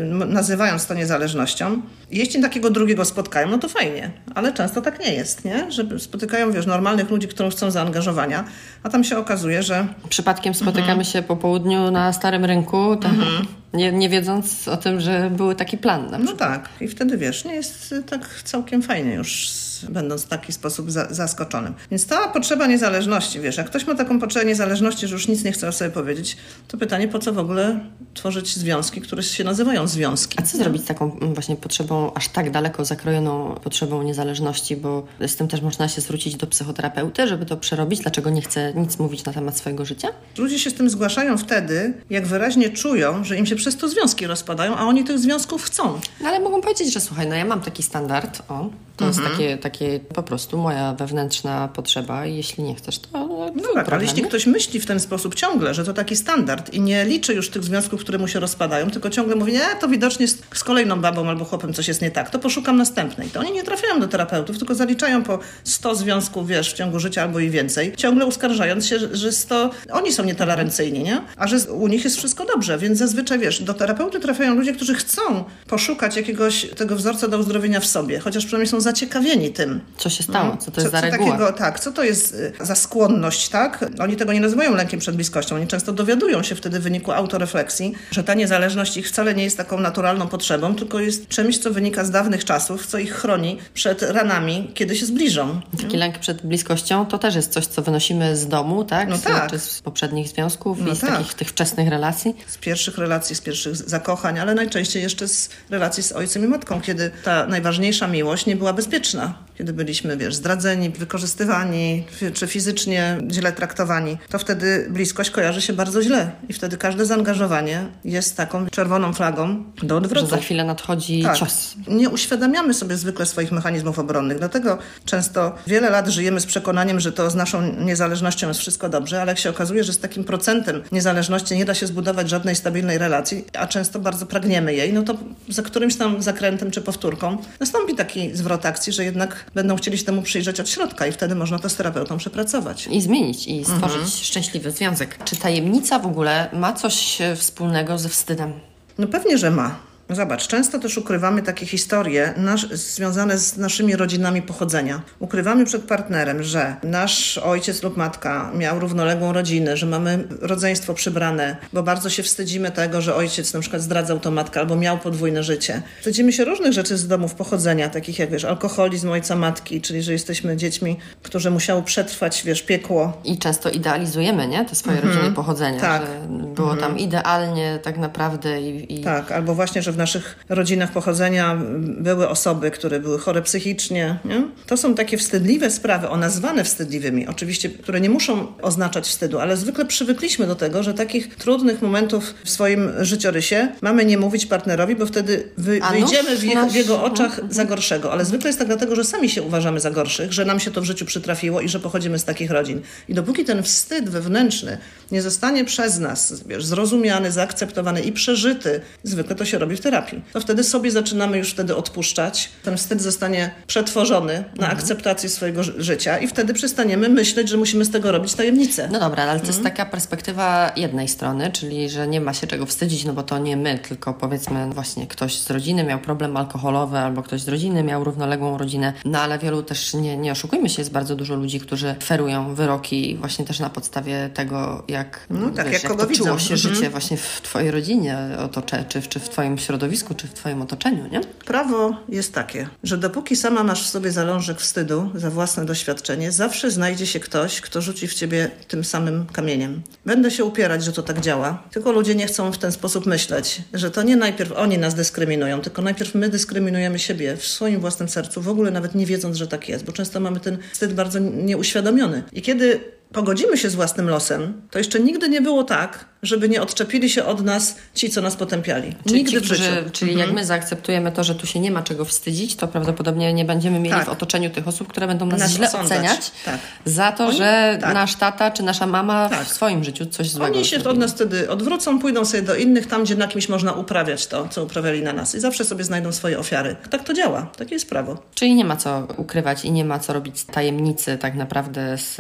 yy, 0.10 0.26
nazywając 0.26 0.86
to 0.86 0.94
niezależnością. 0.94 1.82
Jeśli 2.12 2.42
takiego 2.42 2.70
drugiego 2.70 3.06
spotkają, 3.06 3.50
no 3.50 3.58
to 3.58 3.70
fajnie, 3.70 4.12
ale 4.36 4.54
często 4.54 4.82
tak 4.82 5.00
nie 5.00 5.14
jest, 5.14 5.46
nie? 5.46 5.72
Że 5.72 6.00
spotykają, 6.00 6.52
wiesz, 6.52 6.66
normalnych 6.66 7.10
ludzi, 7.10 7.28
którzy 7.28 7.50
chcą 7.50 7.72
zaangażowania, 7.72 8.44
a 8.84 8.90
tam 8.90 9.04
się 9.04 9.18
okazuje, 9.18 9.64
że... 9.64 9.88
Przypadkiem 10.10 10.54
spotykamy 10.54 10.92
mhm. 10.92 11.06
się 11.06 11.22
po 11.22 11.36
południu 11.36 11.92
na 11.92 12.14
Starym 12.14 12.46
Rynku, 12.46 12.61
tak, 12.96 13.12
mhm. 13.12 13.46
nie, 13.74 13.92
nie 13.92 14.10
wiedząc 14.10 14.68
o 14.68 14.78
tym, 14.78 15.00
że 15.00 15.32
był 15.38 15.56
taki 15.56 15.78
plan. 15.78 16.24
no 16.24 16.34
tak, 16.34 16.70
i 16.82 16.88
wtedy, 16.88 17.18
wiesz, 17.18 17.46
nie 17.46 17.54
jest 17.54 17.96
tak 18.10 18.42
całkiem 18.44 18.82
fajnie 18.82 19.14
już 19.14 19.48
będąc 19.90 20.26
w 20.26 20.28
taki 20.28 20.54
sposób 20.54 20.92
za, 20.92 21.08
zaskoczonym. 21.10 21.74
Więc 21.92 22.06
ta 22.06 22.28
potrzeba 22.28 22.68
niezależności, 22.68 23.40
wiesz, 23.40 23.58
jak 23.58 23.68
ktoś 23.68 23.88
ma 23.88 23.96
taką 23.96 24.20
potrzebę 24.20 24.46
niezależności, 24.46 25.08
że 25.08 25.14
już 25.14 25.28
nic 25.28 25.44
nie 25.44 25.52
chce 25.52 25.68
o 25.68 25.72
sobie 25.72 25.92
powiedzieć, 25.92 26.38
to 26.68 26.78
pytanie, 26.78 27.08
po 27.08 27.20
co 27.20 27.34
w 27.34 27.38
ogóle 27.38 27.80
tworzyć 28.14 28.56
związki, 28.56 29.02
które 29.02 29.24
się 29.24 29.44
nazywają 29.44 29.88
związki. 29.88 30.38
A 30.40 30.42
co 30.42 30.58
zrobić 30.58 30.82
z 30.82 30.86
taką 30.86 31.18
mm, 31.18 31.34
właśnie 31.34 31.56
potrzebą, 31.56 32.14
aż 32.14 32.28
tak 32.30 32.52
daleko 32.52 32.86
zakrojoną 32.86 33.56
potrzebą 33.64 34.04
niezależności, 34.04 34.76
bo 34.76 35.06
z 35.28 35.36
tym 35.36 35.48
też 35.48 35.62
można 35.62 35.88
się 35.88 36.02
zwrócić 36.02 36.36
do 36.36 36.48
psychoterapeuty, 36.48 37.28
żeby 37.28 37.46
to 37.46 37.58
przerobić, 37.58 38.00
dlaczego 38.00 38.30
nie 38.30 38.42
chce 38.42 38.74
nic 38.74 39.00
mówić 39.00 39.26
na 39.26 39.34
temat 39.34 39.58
swojego 39.58 39.86
życia? 39.86 40.08
Ludzie 40.38 40.60
się 40.60 40.70
z 40.70 40.74
tym 40.74 40.90
zgłaszają 40.90 41.38
wtedy, 41.38 41.94
jak 42.10 42.28
wyraźnie 42.28 42.41
czują, 42.74 43.24
że 43.24 43.38
im 43.38 43.46
się 43.46 43.56
przez 43.56 43.78
to 43.78 43.90
związki 43.90 44.28
rozpadają, 44.28 44.76
a 44.76 44.86
oni 44.86 45.04
tych 45.04 45.20
związków 45.20 45.64
chcą. 45.64 46.00
No 46.22 46.30
ale 46.30 46.40
mogą 46.40 46.62
powiedzieć, 46.62 46.94
że 46.94 47.00
słuchaj, 47.00 47.28
no 47.28 47.36
ja 47.36 47.46
mam 47.46 47.62
taki 47.62 47.84
standard, 47.84 48.42
o, 48.50 48.70
to 48.98 49.06
mhm. 49.06 49.26
jest 49.26 49.38
takie, 49.38 49.58
takie 49.58 50.00
po 50.00 50.24
prostu 50.24 50.58
moja 50.58 50.94
wewnętrzna 50.94 51.68
potrzeba 51.68 52.26
i 52.26 52.36
jeśli 52.36 52.64
nie 52.64 52.76
chcesz, 52.76 53.00
to. 53.00 53.28
No 53.56 53.74
tak, 53.74 53.94
ale 53.94 54.04
jeśli 54.04 54.24
ktoś 54.24 54.46
myśli 54.46 54.80
w 54.80 54.86
ten 54.86 55.00
sposób 55.00 55.36
ciągle, 55.36 55.74
że 55.74 55.84
to 55.84 55.94
taki 55.94 56.16
standard 56.16 56.74
i 56.74 56.82
nie 56.82 57.06
liczy 57.06 57.34
już 57.34 57.50
tych 57.50 57.64
związków, 57.64 58.02
które 58.02 58.18
mu 58.18 58.28
się 58.28 58.40
rozpadają, 58.40 58.90
tylko 58.90 59.10
ciągle 59.10 59.36
mówi, 59.36 59.54
nie, 59.54 59.66
to 59.80 59.88
widocznie 59.88 60.28
z, 60.28 60.42
z 60.54 60.64
kolejną 60.64 61.02
babą 61.02 61.30
albo 61.30 61.46
chłopem 61.46 61.74
coś 61.74 61.88
jest 61.88 62.02
nie 62.02 62.12
tak, 62.12 62.30
to 62.30 62.40
poszukam 62.40 62.78
następnej. 62.78 63.30
To 63.30 63.40
oni 63.40 63.52
nie 63.52 63.64
trafiają 63.64 64.00
do 64.00 64.08
terapeutów, 64.08 64.58
tylko 64.58 64.76
zaliczają 64.76 65.24
po 65.24 65.40
100 65.64 65.96
związków, 65.96 66.48
wiesz, 66.48 66.74
w 66.74 66.78
ciągu 66.78 67.00
życia 67.00 67.22
albo 67.22 67.40
i 67.40 67.50
więcej, 67.50 67.96
ciągle 67.96 68.26
uskarżając 68.26 68.88
się, 68.88 69.00
że 69.12 69.32
100, 69.32 69.70
oni 69.92 70.14
są 70.14 70.24
nietolerancyjni, 70.24 71.04
nie? 71.04 71.22
A 71.38 71.48
że 71.48 71.72
u 71.72 71.88
nich 71.88 72.04
jest 72.04 72.18
wszystko 72.18 72.31
dobrze, 72.46 72.78
więc 72.78 73.00
zazwyczaj, 73.00 73.40
wiesz, 73.40 73.64
do 73.64 73.74
terapeuty 73.74 74.20
trafiają 74.20 74.56
ludzie, 74.56 74.74
którzy 74.74 74.96
chcą 74.96 75.44
poszukać 75.68 76.16
jakiegoś 76.16 76.66
tego 76.66 76.96
wzorca 76.96 77.28
do 77.28 77.38
uzdrowienia 77.38 77.80
w 77.80 77.86
sobie, 77.86 78.20
chociaż 78.20 78.46
przynajmniej 78.46 78.68
są 78.68 78.82
zaciekawieni 78.82 79.50
tym. 79.54 79.82
Co 79.98 80.10
się 80.10 80.24
stało? 80.24 80.50
No. 80.50 80.58
Co 80.58 80.72
to 80.72 80.82
jest 80.82 80.94
co, 80.94 80.98
za 80.98 81.02
reguła? 81.02 81.32
Takiego, 81.32 81.54
tak, 81.54 81.80
co 81.80 81.92
to 81.92 82.04
jest 82.04 82.34
y, 82.34 82.54
za 82.66 82.76
skłonność, 82.76 83.50
tak? 83.50 83.86
Oni 84.00 84.16
tego 84.16 84.34
nie 84.34 84.40
nazywają 84.40 84.76
lękiem 84.76 85.00
przed 85.00 85.16
bliskością. 85.16 85.56
Oni 85.56 85.68
często 85.68 85.94
dowiadują 85.94 86.44
się 86.44 86.56
wtedy 86.56 86.80
w 86.80 86.84
wyniku 86.84 87.12
autorefleksji, 87.12 87.94
że 88.12 88.24
ta 88.24 88.34
niezależność 88.34 88.98
ich 88.98 89.08
wcale 89.08 89.34
nie 89.34 89.44
jest 89.44 89.58
taką 89.58 89.80
naturalną 89.80 90.28
potrzebą, 90.28 90.76
tylko 90.76 91.00
jest 91.00 91.28
czymś, 91.28 91.58
co 91.58 91.72
wynika 91.72 92.06
z 92.06 92.12
dawnych 92.12 92.46
czasów, 92.46 92.88
co 92.88 92.98
ich 92.98 93.14
chroni 93.14 93.58
przed 93.74 94.02
ranami, 94.02 94.72
kiedy 94.74 94.96
się 94.96 95.06
zbliżą. 95.06 95.62
Taki 95.82 95.98
lęk 95.98 96.20
przed 96.20 96.46
bliskością 96.46 97.06
to 97.06 97.18
też 97.18 97.36
jest 97.36 97.52
coś, 97.52 97.66
co 97.66 97.82
wynosimy 97.82 98.38
z 98.38 98.48
domu, 98.48 98.84
tak? 98.84 99.10
No 99.10 99.18
z, 99.18 99.22
tak. 99.22 99.52
Czy 99.52 99.60
z 99.60 99.82
poprzednich 99.82 100.28
związków 100.28 100.78
no 100.82 100.92
i 100.92 100.96
z 100.96 101.00
tak. 101.00 101.10
takich 101.10 101.34
tych 101.34 101.50
wczesnych 101.50 101.90
relacji? 101.90 102.21
Z 102.48 102.58
pierwszych 102.58 102.98
relacji, 102.98 103.36
z 103.36 103.42
pierwszych 103.42 103.76
zakochań, 103.76 104.40
ale 104.40 104.56
najczęściej 104.56 105.04
jeszcze 105.04 105.28
z 105.28 105.50
relacji 105.70 106.04
z 106.04 106.12
ojcem 106.12 106.44
i 106.44 106.48
matką, 106.48 106.82
kiedy 106.82 107.12
ta 107.24 107.48
najważniejsza 107.48 108.08
miłość 108.08 108.46
nie 108.46 108.56
była 108.56 108.74
bezpieczna 108.74 109.34
kiedy 109.62 109.74
byliśmy, 109.74 110.18
wiesz, 110.18 110.36
zdradzeni, 110.36 110.90
wykorzystywani, 110.90 112.04
czy 112.34 112.48
fizycznie 112.48 113.18
źle 113.32 113.52
traktowani, 113.52 114.18
to 114.30 114.40
wtedy 114.40 114.88
bliskość 114.90 115.30
kojarzy 115.30 115.62
się 115.62 115.74
bardzo 115.74 116.04
źle. 116.04 116.32
I 116.50 116.54
wtedy 116.54 116.78
każde 116.78 117.06
zaangażowanie 117.06 117.86
jest 118.06 118.38
taką 118.38 118.68
czerwoną 118.70 119.14
flagą 119.14 119.64
do 119.84 119.98
odwrotu. 119.98 120.28
Że 120.28 120.36
za 120.36 120.42
chwilę 120.42 120.64
nadchodzi 120.64 121.24
tak. 121.24 121.38
cios. 121.38 121.74
Nie 121.88 122.10
uświadamiamy 122.10 122.74
sobie 122.74 122.98
zwykle 122.98 123.26
swoich 123.26 123.52
mechanizmów 123.52 124.00
obronnych, 124.00 124.38
dlatego 124.38 124.78
często 125.06 125.56
wiele 125.68 125.90
lat 125.90 126.08
żyjemy 126.08 126.40
z 126.40 126.46
przekonaniem, 126.46 127.00
że 127.00 127.12
to 127.12 127.30
z 127.30 127.36
naszą 127.36 127.76
niezależnością 127.76 128.48
jest 128.48 128.60
wszystko 128.60 128.90
dobrze, 128.90 129.22
ale 129.22 129.32
jak 129.32 129.40
się 129.40 129.50
okazuje, 129.50 129.84
że 129.84 129.94
z 129.94 130.00
takim 130.00 130.24
procentem 130.24 130.82
niezależności 130.92 131.56
nie 131.56 131.66
da 131.66 131.74
się 131.74 131.88
zbudować 131.88 132.30
żadnej 132.30 132.56
stabilnej 132.56 132.98
relacji, 132.98 133.46
a 133.54 133.68
często 133.68 134.00
bardzo 134.00 134.26
pragniemy 134.26 134.74
jej, 134.74 134.94
no 134.94 135.04
to 135.04 135.18
za 135.50 135.62
którymś 135.62 135.96
tam 135.96 136.22
zakrętem 136.22 136.72
czy 136.72 136.82
powtórką 136.82 137.38
nastąpi 137.60 137.96
taki 137.96 138.36
zwrot 138.36 138.66
akcji, 138.66 138.94
że 138.94 139.04
jednak 139.04 139.51
będą 139.56 139.76
chcieli 139.76 139.98
się 139.98 140.06
temu 140.06 140.22
przyjrzeć 140.22 140.60
od 140.60 140.70
środka 140.70 141.08
i 141.08 141.12
wtedy 141.12 141.36
można 141.36 141.60
to 141.60 141.70
z 141.70 141.76
terapeutą 141.76 142.18
przepracować. 142.18 142.88
I 142.88 143.02
zmienić, 143.02 143.48
i 143.48 143.64
stworzyć 143.66 144.02
mhm. 144.02 144.08
szczęśliwy 144.08 144.72
związek. 144.72 145.24
Czy 145.26 145.36
tajemnica 145.36 146.00
w 146.00 146.06
ogóle 146.06 146.50
ma 146.54 146.74
coś 146.74 147.18
wspólnego 147.36 147.98
ze 147.98 148.10
wstydem? 148.10 148.54
No 148.98 149.08
pewnie, 149.08 149.38
że 149.38 149.52
ma. 149.52 149.91
No 150.12 150.16
zobacz, 150.16 150.48
często 150.48 150.80
też 150.80 150.98
ukrywamy 150.98 151.42
takie 151.42 151.66
historie 151.66 152.34
nasz, 152.38 152.70
związane 152.70 153.38
z 153.38 153.58
naszymi 153.58 153.96
rodzinami 153.96 154.42
pochodzenia. 154.42 155.02
Ukrywamy 155.20 155.66
przed 155.66 155.84
partnerem, 155.84 156.44
że 156.44 156.76
nasz 156.84 157.38
ojciec 157.38 157.84
lub 157.84 157.98
matka 157.98 158.52
miał 158.56 158.80
równoległą 158.80 159.34
rodzinę, 159.34 159.78
że 159.78 159.86
mamy 159.86 160.24
rodzeństwo 160.42 160.94
przybrane, 160.94 161.56
bo 161.74 161.84
bardzo 161.84 162.10
się 162.10 162.24
wstydzimy 162.24 162.72
tego, 162.72 163.02
że 163.02 163.16
ojciec 163.16 163.54
na 163.54 163.60
przykład 163.60 163.82
zdradzał 163.82 164.20
to 164.20 164.32
matkę 164.32 164.60
albo 164.60 164.76
miał 164.76 164.98
podwójne 164.98 165.44
życie. 165.44 165.82
Wstydzimy 166.00 166.34
się 166.34 166.46
różnych 166.46 166.74
rzeczy 166.74 166.98
z 166.98 167.08
domów 167.08 167.36
pochodzenia, 167.36 167.90
takich 167.90 168.20
jak 168.20 168.32
wiesz, 168.32 168.46
alkoholizm 168.46 169.12
ojca 169.12 169.36
matki, 169.36 169.82
czyli 169.82 170.04
że 170.04 170.12
jesteśmy 170.12 170.58
dziećmi, 170.58 170.98
które 171.24 171.50
musiały 171.50 171.84
przetrwać, 171.84 172.44
wiesz, 172.46 172.62
piekło. 172.62 173.22
I 173.24 173.38
często 173.38 173.70
idealizujemy, 173.70 174.48
nie? 174.48 174.66
Te 174.66 174.76
swoje 174.76 174.98
mhm. 174.98 175.14
rodziny 175.14 175.36
pochodzenia, 175.36 175.80
tak. 175.82 176.02
że 176.02 176.38
było 176.56 176.72
mhm. 176.72 176.80
tam 176.80 177.00
idealnie 177.00 177.80
tak 177.84 177.98
naprawdę 177.98 178.62
i, 178.62 179.00
i... 179.00 179.04
Tak, 179.04 179.32
albo 179.32 179.56
właśnie, 179.56 179.82
że 179.82 179.92
w 179.92 180.01
naszych 180.02 180.46
rodzinach 180.50 180.92
pochodzenia 180.92 181.58
były 181.80 182.30
osoby, 182.30 182.72
które 182.72 183.00
były 183.00 183.20
chore 183.20 183.42
psychicznie. 183.42 184.20
Nie? 184.26 184.44
To 184.68 184.78
są 184.78 184.96
takie 184.96 185.18
wstydliwe 185.18 185.72
sprawy, 185.72 186.10
o 186.10 186.18
nazwane 186.18 186.64
wstydliwymi, 186.64 187.28
oczywiście, 187.28 187.70
które 187.70 188.02
nie 188.02 188.10
muszą 188.10 188.48
oznaczać 188.62 189.08
wstydu, 189.08 189.40
ale 189.40 189.58
zwykle 189.58 189.86
przywykliśmy 189.86 190.48
do 190.48 190.56
tego, 190.56 190.84
że 190.84 190.94
takich 190.94 191.36
trudnych 191.36 191.82
momentów 191.82 192.34
w 192.44 192.50
swoim 192.50 192.92
życiorysie 193.00 193.68
mamy 193.82 194.06
nie 194.06 194.18
mówić 194.18 194.46
partnerowi, 194.46 194.96
bo 194.96 195.06
wtedy 195.06 195.44
wy, 195.58 195.80
wyjdziemy 195.92 196.38
w, 196.38 196.72
w 196.72 196.76
jego 196.76 197.04
oczach 197.04 197.40
za 197.50 197.66
gorszego. 197.66 198.12
Ale 198.12 198.26
zwykle 198.26 198.50
jest 198.50 198.60
tak 198.60 198.68
dlatego, 198.68 198.96
że 198.96 199.04
sami 199.04 199.30
się 199.30 199.42
uważamy 199.42 199.80
za 199.80 199.92
gorszych, 199.92 200.34
że 200.34 200.46
nam 200.46 200.60
się 200.60 200.72
to 200.72 200.82
w 200.82 200.86
życiu 200.86 201.06
przytrafiło 201.06 201.62
i 201.62 201.70
że 201.70 201.80
pochodzimy 201.80 202.20
z 202.20 202.24
takich 202.24 202.52
rodzin. 202.52 202.82
I 203.10 203.14
dopóki 203.14 203.46
ten 203.46 203.64
wstyd 203.64 204.10
wewnętrzny 204.10 204.78
nie 205.12 205.22
zostanie 205.22 205.66
przez 205.66 206.00
nas 206.00 206.44
wiesz, 206.48 206.66
zrozumiany, 206.66 207.32
zaakceptowany 207.32 208.02
i 208.02 208.12
przeżyty, 208.12 208.82
zwykle 209.04 209.36
to 209.36 209.46
się 209.46 209.58
robi 209.58 209.76
w 209.76 209.82
terapii. 209.82 209.91
To 210.34 210.42
wtedy 210.42 210.64
sobie 210.64 210.92
zaczynamy 210.92 211.38
już 211.38 211.52
wtedy 211.52 211.76
odpuszczać. 211.76 212.50
Ten 212.64 212.78
wstyd 212.78 213.02
zostanie 213.02 213.52
przetworzony 213.68 214.34
na 214.34 214.44
mhm. 214.52 214.78
akceptację 214.78 215.30
swojego 215.30 215.64
życia 215.64 216.18
i 216.18 216.28
wtedy 216.28 216.54
przestaniemy 216.54 217.10
myśleć, 217.10 217.50
że 217.50 217.58
musimy 217.58 217.86
z 217.86 217.92
tego 217.92 218.12
robić 218.12 218.34
tajemnicę. 218.34 218.90
No 218.92 219.00
dobra, 219.00 219.24
ale 219.24 219.40
to 219.40 219.48
jest 219.48 219.60
mhm. 219.60 219.76
taka 219.76 219.92
perspektywa 219.92 220.72
jednej 220.76 221.08
strony, 221.08 221.52
czyli 221.52 221.90
że 221.90 222.08
nie 222.08 222.22
ma 222.22 222.34
się 222.34 222.48
czego 222.48 222.66
wstydzić, 222.66 223.06
no 223.06 223.14
bo 223.14 223.24
to 223.24 223.38
nie 223.38 223.58
my, 223.58 223.80
tylko 223.80 224.14
powiedzmy 224.14 224.70
właśnie 224.70 225.08
ktoś 225.08 225.40
z 225.40 225.50
rodziny 225.50 225.84
miał 225.84 226.00
problem 226.00 226.38
alkoholowy 226.38 226.98
albo 226.98 227.24
ktoś 227.24 227.42
z 227.42 227.48
rodziny 227.48 227.84
miał 227.84 228.04
równoległą 228.04 228.58
rodzinę. 228.58 228.94
No 229.06 229.20
ale 229.20 229.40
wielu 229.40 229.64
też, 229.64 229.94
nie, 229.94 230.18
nie 230.18 230.32
oszukujmy 230.32 230.70
się, 230.70 230.82
jest 230.82 230.92
bardzo 230.92 231.16
dużo 231.16 231.36
ludzi, 231.36 231.60
którzy 231.60 231.96
ferują 232.04 232.56
wyroki 232.56 233.18
właśnie 233.20 233.46
też 233.46 233.60
na 233.60 233.70
podstawie 233.70 234.30
tego, 234.34 234.84
jak, 234.88 235.26
no, 235.30 235.50
tak, 235.50 235.66
wiesz, 235.66 235.84
jak, 235.84 235.92
jak 235.92 236.00
toczyło 236.00 236.40
się 236.40 236.54
mhm. 236.54 236.58
życie 236.58 236.90
właśnie 236.90 237.18
w 237.18 237.42
Twojej 237.44 237.72
rodzinie 237.72 238.18
otocze, 238.46 238.86
czy, 238.90 239.02
czy 239.02 239.20
w 239.20 239.30
Twoim 239.30 239.58
środowisku 239.58 239.81
środowisku 239.82 240.16
czy 240.16 240.28
w 240.28 240.34
Twoim 240.34 240.62
otoczeniu, 240.62 241.08
nie? 241.08 241.22
Prawo 241.46 241.98
jest 242.10 242.34
takie, 242.34 242.68
że 242.84 242.98
dopóki 242.98 243.36
sama 243.36 243.64
masz 243.64 243.84
w 243.84 243.90
sobie 243.90 244.12
zalążek 244.12 244.60
wstydu 244.60 245.10
za 245.16 245.30
własne 245.30 245.66
doświadczenie, 245.66 246.32
zawsze 246.32 246.72
znajdzie 246.72 247.06
się 247.06 247.20
ktoś, 247.20 247.62
kto 247.62 247.82
rzuci 247.82 248.08
w 248.08 248.14
ciebie 248.14 248.52
tym 248.68 248.84
samym 248.84 249.26
kamieniem. 249.26 249.82
Będę 250.06 250.32
się 250.32 250.44
upierać, 250.46 250.84
że 250.84 250.92
to 250.92 251.04
tak 251.04 251.22
działa, 251.22 251.64
tylko 251.72 251.92
ludzie 251.92 252.16
nie 252.16 252.28
chcą 252.28 252.52
w 252.52 252.58
ten 252.58 252.72
sposób 252.72 253.06
myśleć, 253.06 253.62
że 253.74 253.92
to 253.92 254.04
nie 254.04 254.16
najpierw 254.16 254.52
oni 254.52 254.78
nas 254.78 254.96
dyskryminują, 254.96 255.62
tylko 255.62 255.82
najpierw 255.82 256.16
my 256.16 256.30
dyskryminujemy 256.30 257.00
siebie 257.00 257.38
w 257.38 257.48
swoim 257.48 257.80
własnym 257.80 258.10
sercu, 258.10 258.42
w 258.42 258.50
ogóle 258.50 258.72
nawet 258.72 258.96
nie 258.96 259.06
wiedząc, 259.06 259.38
że 259.38 259.48
tak 259.48 259.70
jest, 259.70 259.86
bo 259.86 259.92
często 259.92 260.20
mamy 260.20 260.40
ten 260.40 260.58
wstyd 260.74 260.94
bardzo 260.94 261.20
nieuświadomiony. 261.20 262.24
I 262.34 262.42
kiedy 262.42 262.80
pogodzimy 263.14 263.58
się 263.58 263.70
z 263.70 263.76
własnym 263.76 264.10
losem, 264.10 264.62
to 264.72 264.78
jeszcze 264.78 265.00
nigdy 265.00 265.30
nie 265.30 265.42
było 265.42 265.64
tak, 265.64 266.11
żeby 266.24 266.50
nie 266.50 266.62
odczepili 266.62 267.10
się 267.10 267.26
od 267.26 267.42
nas 267.46 267.76
ci, 267.96 268.10
co 268.10 268.22
nas 268.22 268.36
potępiali. 268.36 268.96
Czyli 269.08 269.16
Nigdy 269.16 269.32
ci, 269.32 269.40
w 269.40 269.44
życiu. 269.44 269.64
Czyli 269.92 270.12
Mhm. 270.12 270.30
jak 270.30 270.36
my 270.36 270.46
zaakceptujemy 270.46 271.12
to, 271.12 271.24
że 271.24 271.36
tu 271.36 271.48
się 271.48 271.60
nie 271.60 271.72
ma 271.72 271.82
czego 271.84 272.06
wstydzić, 272.06 272.56
to 272.56 272.68
prawdopodobnie 272.68 273.34
nie 273.34 273.46
będziemy 273.46 273.80
mieli 273.80 273.96
Tak. 273.96 274.06
w 274.06 274.10
otoczeniu 274.10 274.50
tych 274.50 274.68
osób, 274.68 274.88
które 274.88 275.08
będą 275.08 275.26
nas, 275.26 275.40
Nas 275.40 275.52
źle 275.52 275.68
osądzać. 275.68 275.98
oceniać 275.98 276.32
Tak. 276.46 276.60
za 276.86 277.12
to, 277.12 277.26
Oni- 277.28 277.38
że 277.38 277.78
tak. 277.82 277.94
nasz 277.94 278.16
tata 278.16 278.52
czy 278.52 278.64
nasza 278.64 278.88
mama 278.88 279.30
Tak. 279.30 279.46
w 279.46 279.54
swoim 279.54 279.84
życiu 279.84 280.06
coś 280.06 280.30
złego 280.30 280.56
Oni 280.56 280.66
się 280.66 280.70
zrobili. 280.80 280.90
od 280.92 280.98
nas 280.98 281.12
wtedy 281.12 281.50
odwrócą, 281.50 282.00
pójdą 282.00 282.26
sobie 282.26 282.44
do 282.44 282.56
innych, 282.56 282.88
tam 282.88 283.04
gdzie 283.04 283.16
na 283.16 283.28
kimś 283.28 283.50
można 283.50 283.72
uprawiać 283.74 284.28
to, 284.28 284.48
co 284.48 284.64
uprawiali 284.64 285.02
na 285.04 285.14
nas. 285.14 285.36
I 285.36 285.40
zawsze 285.40 285.66
sobie 285.66 285.84
znajdą 285.84 286.12
swoje 286.12 286.40
ofiary. 286.40 286.76
Tak 286.90 287.04
to 287.04 287.14
działa. 287.14 287.48
Takie 287.58 287.76
jest 287.76 287.90
prawo. 287.90 288.18
Czyli 288.36 288.56
nie 288.56 288.66
ma 288.66 288.76
co 288.76 289.08
ukrywać 289.18 289.66
i 289.66 289.72
nie 289.72 289.86
ma 289.86 290.00
co 290.00 290.14
robić 290.14 290.44
tajemnicy 290.44 291.18
tak 291.18 291.36
naprawdę 291.36 291.98
z, 291.98 292.16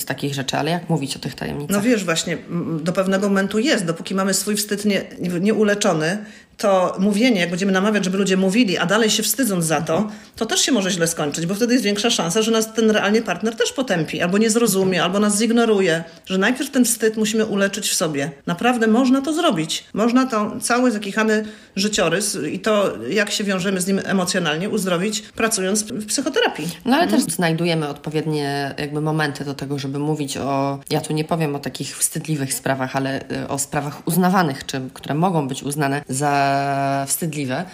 z 0.00 0.04
takich 0.04 0.34
rzeczy. 0.34 0.56
Ale 0.56 0.70
jak 0.70 0.88
mówić 0.88 1.16
o 1.16 1.18
tych 1.18 1.34
tajemnicach? 1.34 1.76
No 1.76 1.82
wiesz, 1.82 2.04
właśnie 2.04 2.38
do 2.82 2.92
pewnego 2.92 3.29
momentu 3.30 3.58
jest, 3.58 3.84
dopóki 3.84 4.14
mamy 4.14 4.34
swój 4.34 4.56
wstyd 4.56 4.84
nie, 4.84 5.04
nie, 5.18 5.40
nieuleczony, 5.40 6.24
to 6.60 6.96
mówienie, 6.98 7.40
jak 7.40 7.50
będziemy 7.50 7.72
namawiać, 7.72 8.04
żeby 8.04 8.18
ludzie 8.18 8.36
mówili, 8.36 8.78
a 8.78 8.86
dalej 8.86 9.10
się 9.10 9.22
wstydząc 9.22 9.64
za 9.64 9.80
to, 9.80 10.08
to 10.36 10.46
też 10.46 10.60
się 10.60 10.72
może 10.72 10.90
źle 10.90 11.06
skończyć, 11.06 11.46
bo 11.46 11.54
wtedy 11.54 11.72
jest 11.72 11.84
większa 11.84 12.10
szansa, 12.10 12.42
że 12.42 12.50
nas 12.50 12.74
ten 12.74 12.90
realnie 12.90 13.22
partner 13.22 13.56
też 13.56 13.72
potępi, 13.72 14.22
albo 14.22 14.38
nie 14.38 14.50
zrozumie, 14.50 15.02
albo 15.02 15.18
nas 15.18 15.38
zignoruje, 15.38 16.04
że 16.26 16.38
najpierw 16.38 16.70
ten 16.70 16.84
wstyd 16.84 17.16
musimy 17.16 17.46
uleczyć 17.46 17.88
w 17.88 17.94
sobie. 17.94 18.30
Naprawdę 18.46 18.86
można 18.86 19.22
to 19.22 19.32
zrobić. 19.32 19.84
Można 19.94 20.26
to 20.26 20.60
cały 20.60 20.90
zakichany 20.90 21.44
życiorys 21.76 22.38
i 22.52 22.58
to, 22.58 22.92
jak 23.10 23.30
się 23.30 23.44
wiążemy 23.44 23.80
z 23.80 23.86
nim 23.86 24.00
emocjonalnie, 24.04 24.70
uzdrowić, 24.70 25.22
pracując 25.22 25.82
w 25.84 26.06
psychoterapii. 26.06 26.68
No 26.84 26.96
ale 26.96 27.08
też 27.08 27.22
znajdujemy 27.22 27.88
odpowiednie 27.88 28.74
jakby 28.78 29.00
momenty 29.00 29.44
do 29.44 29.54
tego, 29.54 29.78
żeby 29.78 29.98
mówić 29.98 30.36
o, 30.36 30.78
ja 30.90 31.00
tu 31.00 31.12
nie 31.12 31.24
powiem 31.24 31.56
o 31.56 31.58
takich 31.58 31.98
wstydliwych 31.98 32.54
sprawach, 32.54 32.96
ale 32.96 33.20
y, 33.44 33.48
o 33.48 33.58
sprawach 33.58 34.08
uznawanych, 34.08 34.66
czy 34.66 34.80
które 34.94 35.14
mogą 35.14 35.48
być 35.48 35.62
uznane 35.62 36.02
za 36.08 36.49
wstydliwe. 37.06 37.64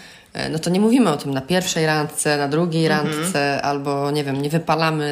Y, 0.47 0.51
No 0.51 0.59
to 0.59 0.71
nie 0.71 0.81
mówimy 0.81 1.11
o 1.11 1.17
tym 1.17 1.35
na 1.35 1.41
pierwszej 1.41 1.87
randce, 1.87 2.39
na 2.39 2.49
drugiej 2.49 2.89
randce, 2.89 3.63
albo 3.63 4.11
nie 4.11 4.25
wiem, 4.25 4.43
nie 4.43 4.51
wypalamy 4.51 5.07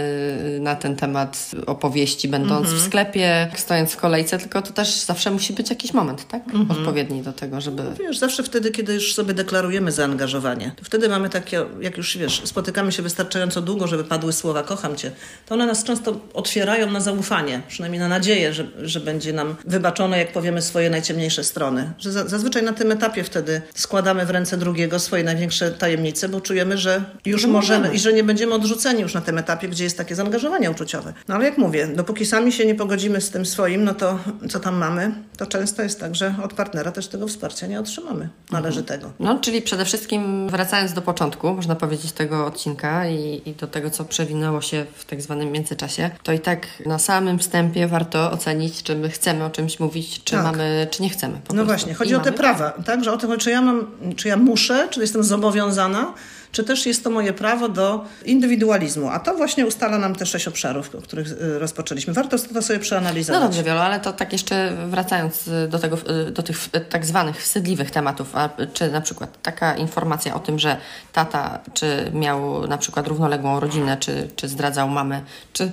na 0.60 0.76
ten 0.76 0.96
temat 0.96 1.50
opowieści, 1.66 2.28
będąc 2.28 2.68
w 2.68 2.80
sklepie, 2.80 3.50
stojąc 3.56 3.92
w 3.92 3.96
kolejce, 3.96 4.38
tylko 4.38 4.62
to 4.62 4.72
też 4.72 5.00
zawsze 5.00 5.30
musi 5.30 5.52
być 5.52 5.70
jakiś 5.70 5.94
moment, 5.94 6.28
tak? 6.28 6.42
Odpowiedni 6.68 7.22
do 7.22 7.32
tego, 7.32 7.60
żeby. 7.60 7.82
Wiesz, 7.98 8.18
zawsze 8.18 8.42
wtedy, 8.42 8.70
kiedy 8.70 8.94
już 8.94 9.14
sobie 9.14 9.34
deklarujemy 9.34 9.92
zaangażowanie, 9.92 10.72
to 10.76 10.84
wtedy 10.84 11.08
mamy 11.08 11.28
takie, 11.28 11.64
jak 11.80 11.96
już 11.96 12.18
wiesz, 12.18 12.42
spotykamy 12.44 12.92
się 12.92 13.02
wystarczająco 13.02 13.62
długo, 13.62 13.86
żeby 13.86 14.04
padły 14.04 14.32
słowa 14.32 14.62
kocham 14.62 14.96
cię, 14.96 15.10
to 15.46 15.54
one 15.54 15.66
nas 15.66 15.84
często 15.84 16.20
otwierają 16.34 16.90
na 16.90 17.00
zaufanie, 17.00 17.62
przynajmniej 17.68 18.00
na 18.00 18.08
nadzieję, 18.08 18.52
że, 18.52 18.66
że 18.82 19.00
będzie 19.00 19.32
nam 19.32 19.56
wybaczone, 19.64 20.18
jak 20.18 20.32
powiemy 20.32 20.62
swoje 20.62 20.90
najciemniejsze 20.90 21.44
strony. 21.44 21.92
Że 21.98 22.12
za, 22.12 22.28
zazwyczaj 22.28 22.62
na 22.62 22.72
tym 22.72 22.92
etapie 22.92 23.24
wtedy 23.24 23.62
składamy 23.74 24.26
w 24.26 24.30
ręce 24.30 24.56
drugiego 24.56 24.98
swoje 24.98 25.13
największe 25.22 25.70
tajemnice, 25.70 26.28
bo 26.28 26.40
czujemy, 26.40 26.78
że 26.78 27.04
już 27.26 27.42
Że 27.42 27.48
możemy 27.48 27.78
możemy. 27.78 27.94
i 27.96 27.98
że 27.98 28.12
nie 28.12 28.24
będziemy 28.24 28.54
odrzuceni 28.54 29.02
już 29.02 29.14
na 29.14 29.20
tym 29.20 29.38
etapie, 29.38 29.68
gdzie 29.68 29.84
jest 29.84 29.98
takie 29.98 30.14
zaangażowanie 30.14 30.70
uczuciowe. 30.70 31.12
No 31.28 31.34
ale 31.34 31.44
jak 31.44 31.58
mówię, 31.58 31.86
dopóki 31.86 32.26
sami 32.26 32.52
się 32.52 32.66
nie 32.66 32.74
pogodzimy 32.74 33.20
z 33.20 33.30
tym 33.30 33.46
swoim, 33.46 33.84
no 33.84 33.94
to 33.94 34.18
co 34.50 34.60
tam 34.60 34.76
mamy, 34.76 35.12
to 35.36 35.46
często 35.46 35.82
jest 35.82 36.00
tak, 36.00 36.14
że 36.14 36.34
od 36.42 36.52
partnera 36.54 36.92
też 36.92 37.08
tego 37.08 37.26
wsparcia 37.28 37.66
nie 37.66 37.80
otrzymamy 37.80 38.28
należytego. 38.50 39.10
No, 39.20 39.38
czyli 39.38 39.62
przede 39.62 39.84
wszystkim 39.84 40.48
wracając 40.48 40.92
do 40.92 41.02
początku, 41.02 41.54
można 41.54 41.74
powiedzieć, 41.74 42.12
tego 42.12 42.46
odcinka 42.46 43.06
i, 43.08 43.42
i 43.46 43.52
do 43.52 43.66
tego, 43.66 43.90
co 43.90 44.04
przewinęło 44.04 44.60
się 44.60 44.86
w 44.94 45.04
tak 45.04 45.22
zwanym 45.22 45.52
międzyczasie, 45.52 46.10
to 46.22 46.32
i 46.32 46.40
tak 46.40 46.66
na 46.86 46.98
samym 46.98 47.38
wstępie 47.38 47.88
warto 47.88 48.30
ocenić, 48.32 48.82
czy 48.82 48.96
my 48.96 49.10
chcemy 49.10 49.44
o 49.44 49.50
czymś 49.50 49.80
mówić, 49.80 50.24
czy 50.24 50.32
Tak. 50.32 50.44
mamy, 50.44 50.86
czy 50.90 51.02
nie 51.02 51.10
chcemy. 51.10 51.34
No 51.34 51.40
prostu. 51.40 51.64
właśnie, 51.66 51.94
chodzi 51.94 52.10
I 52.10 52.14
o 52.14 52.18
te 52.18 52.24
mamy. 52.24 52.36
prawa, 52.38 52.70
tak? 52.70 53.04
Że 53.04 53.12
o 53.12 53.16
chodzi, 53.16 53.38
czy 53.38 53.50
ja 53.50 53.60
mam, 53.62 53.86
czy 54.16 54.28
ja 54.28 54.36
muszę, 54.36 54.88
czy 54.90 55.00
jestem 55.00 55.24
zobowiązana, 55.24 56.14
czy 56.54 56.64
też 56.64 56.86
jest 56.86 57.04
to 57.04 57.10
moje 57.10 57.32
prawo 57.32 57.68
do 57.68 58.04
indywidualizmu. 58.24 59.08
A 59.08 59.18
to 59.18 59.34
właśnie 59.34 59.66
ustala 59.66 59.98
nam 59.98 60.14
te 60.14 60.26
sześć 60.26 60.48
obszarów, 60.48 60.94
o 60.94 61.00
których 61.02 61.28
y, 61.32 61.58
rozpoczęliśmy. 61.58 62.12
Warto 62.12 62.38
to 62.38 62.62
sobie 62.62 62.78
No 62.78 62.82
przeanalizować. 62.82 63.42
dobrze, 63.42 63.62
Wiolo, 63.62 63.82
ale 63.82 64.00
to 64.00 64.12
tak 64.12 64.32
jeszcze 64.32 64.72
wracając 64.86 65.48
y, 65.48 65.68
do, 65.68 65.78
tego, 65.78 65.96
y, 66.28 66.30
do 66.30 66.42
tych 66.42 66.58
tak 66.88 67.06
zwanych 67.06 67.42
wstydliwych 67.42 67.90
tematów, 67.90 68.36
a, 68.36 68.48
czy 68.72 68.90
na 68.90 69.00
przykład 69.00 69.42
taka 69.42 69.76
informacja 69.76 70.34
o 70.34 70.38
tym, 70.38 70.58
że 70.58 70.76
tata 71.12 71.58
czy 71.74 72.10
miał 72.12 72.66
na 72.66 72.78
przykład 72.78 73.06
równoległą 73.08 73.60
rodzinę, 73.60 73.96
czy, 74.00 74.28
czy 74.36 74.48
zdradzał 74.48 74.88
mamę, 74.88 75.20
czy 75.52 75.70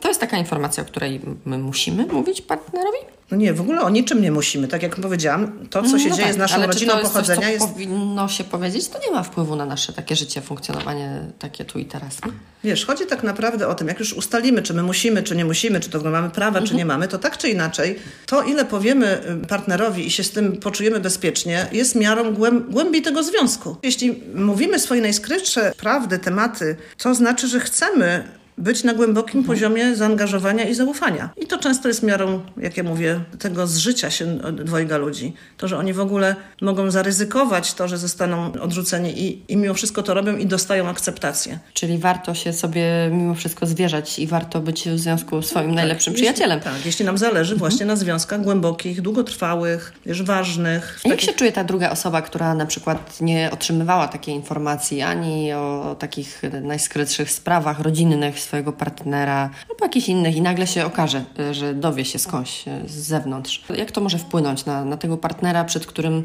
to 0.00 0.08
jest 0.08 0.20
taka 0.20 0.38
informacja, 0.38 0.82
o 0.82 0.86
której 0.86 1.20
my 1.44 1.58
musimy 1.58 2.06
mówić 2.06 2.40
partnerowi? 2.40 2.98
No 3.30 3.36
nie, 3.36 3.52
w 3.52 3.60
ogóle 3.60 3.80
o 3.80 3.90
niczym 3.90 4.22
nie 4.22 4.32
musimy. 4.32 4.68
Tak 4.68 4.82
jak 4.82 4.96
powiedziałam, 4.96 5.68
to, 5.70 5.82
co 5.82 5.98
się 5.98 6.08
No 6.08 6.16
dzieje 6.16 6.26
tak, 6.26 6.34
z 6.34 6.38
naszą 6.38 6.66
rodziną 6.66 6.98
jest 6.98 7.12
pochodzenia 7.12 7.40
coś, 7.40 7.46
co 7.46 7.52
jest... 7.52 7.68
powinno 7.74 8.28
się 8.28 8.44
powiedzieć, 8.44 8.88
to 8.88 8.98
nie 9.06 9.10
ma 9.10 9.22
wpływu 9.22 9.56
na 9.56 9.66
nasze 9.66 9.92
takie 9.92 10.16
życie, 10.16 10.40
funkcjonowanie 10.40 11.20
takie 11.38 11.64
tu 11.64 11.78
i 11.78 11.84
teraz. 11.84 12.24
nie? 12.26 12.32
Wiesz, 12.64 12.86
chodzi 12.86 13.06
tak 13.06 13.22
naprawdę 13.22 13.68
o 13.68 13.74
tym, 13.74 13.88
jak 13.88 13.98
już 13.98 14.12
ustalimy, 14.12 14.62
czy 14.62 14.74
my 14.74 14.82
musimy, 14.82 15.22
czy 15.22 15.36
nie 15.36 15.44
musimy, 15.44 15.80
czy 15.80 15.90
to 15.90 16.10
mamy 16.10 16.30
prawa, 16.30 16.62
czy 16.62 16.74
nie 16.74 16.84
mamy, 16.84 17.08
to 17.08 17.18
tak 17.18 17.38
czy 17.38 17.48
inaczej, 17.48 17.98
to 18.26 18.42
ile 18.42 18.64
powiemy 18.64 19.20
y, 19.44 19.46
partnerowi 19.46 20.06
i 20.06 20.10
się 20.10 20.24
z 20.24 20.30
tym 20.30 20.56
poczujemy 20.56 21.00
bezpiecznie, 21.00 21.66
jest 21.72 21.94
miarą 21.94 22.34
głęb- 22.34 22.70
głębi 22.70 23.02
tego 23.02 23.22
związku. 23.22 23.76
Jeśli 23.82 24.22
mówimy 24.34 24.78
swoje 24.78 25.00
najskrytsze 25.00 25.72
prawdy, 25.76 26.18
tematy, 26.18 26.76
to 26.98 27.14
znaczy, 27.14 27.48
że 27.48 27.60
chcemy 27.60 28.37
być 28.58 28.84
na 28.84 28.94
głębokim 28.94 29.44
poziomie 29.44 29.96
zaangażowania 29.96 30.64
i 30.64 30.74
zaufania. 30.74 31.30
I 31.36 31.46
to 31.46 31.58
często 31.58 31.88
jest 31.88 32.02
miarą, 32.02 32.40
jak 32.56 32.76
ja 32.76 32.82
mówię, 32.82 33.20
tego 33.38 33.66
zżycia 33.66 34.10
się 34.10 34.38
dwojga 34.52 34.96
ludzi. 34.96 35.32
To, 35.56 35.68
że 35.68 35.78
oni 35.78 35.92
w 35.92 36.00
ogóle 36.00 36.36
mogą 36.60 36.90
zaryzykować 36.90 37.74
to, 37.74 37.88
że 37.88 37.98
zostaną 37.98 38.52
odrzuceni 38.52 39.22
i, 39.22 39.42
i 39.52 39.56
mimo 39.56 39.74
wszystko 39.74 40.02
to 40.02 40.14
robią 40.14 40.36
i 40.36 40.46
dostają 40.46 40.88
akceptację. 40.88 41.58
Czyli 41.74 41.98
warto 41.98 42.34
się 42.34 42.52
sobie 42.52 42.84
mimo 43.12 43.34
wszystko 43.34 43.66
zwierzać 43.66 44.18
i 44.18 44.26
warto 44.26 44.60
być 44.60 44.88
w 44.88 44.98
związku 44.98 45.42
swoim 45.42 45.74
najlepszym 45.74 46.12
Jeśli- 46.12 46.22
przyjacielem. 46.26 46.60
Tak, 46.60 46.86
jeśli 46.86 47.04
nam 47.04 47.18
zależy 47.18 47.56
właśnie 47.56 47.86
na 47.86 47.96
związkach 47.96 48.42
głębokich, 48.42 49.02
długotrwałych, 49.02 49.92
wiesz, 50.06 50.22
ważnych. 50.22 51.00
jak 51.04 51.12
takich- 51.12 51.30
się 51.30 51.36
czuje 51.36 51.52
ta 51.52 51.64
druga 51.64 51.90
osoba, 51.90 52.22
która 52.22 52.54
na 52.54 52.66
przykład 52.66 53.20
nie 53.20 53.50
otrzymywała 53.52 54.08
takiej 54.08 54.34
informacji 54.34 55.02
ani 55.02 55.52
o 55.52 55.96
takich 55.98 56.42
najskrytszych 56.62 57.30
sprawach 57.30 57.80
rodzinnych 57.80 58.40
swojego 58.48 58.72
partnera 58.72 59.50
lub 59.68 59.80
jakichś 59.80 60.08
innych 60.08 60.36
i 60.36 60.42
nagle 60.42 60.66
się 60.66 60.86
okaże, 60.86 61.24
y, 61.38 61.54
że 61.54 61.74
dowie 61.74 62.04
się 62.04 62.18
skądś 62.18 62.68
y, 62.68 62.88
z 62.88 62.92
zewnątrz. 62.92 63.64
Jak 63.76 63.90
to 63.90 64.00
może 64.00 64.18
wpłynąć 64.18 64.64
na, 64.64 64.84
na 64.84 64.96
tego 64.96 65.16
partnera, 65.16 65.64
przed 65.64 65.86
którym 65.86 66.24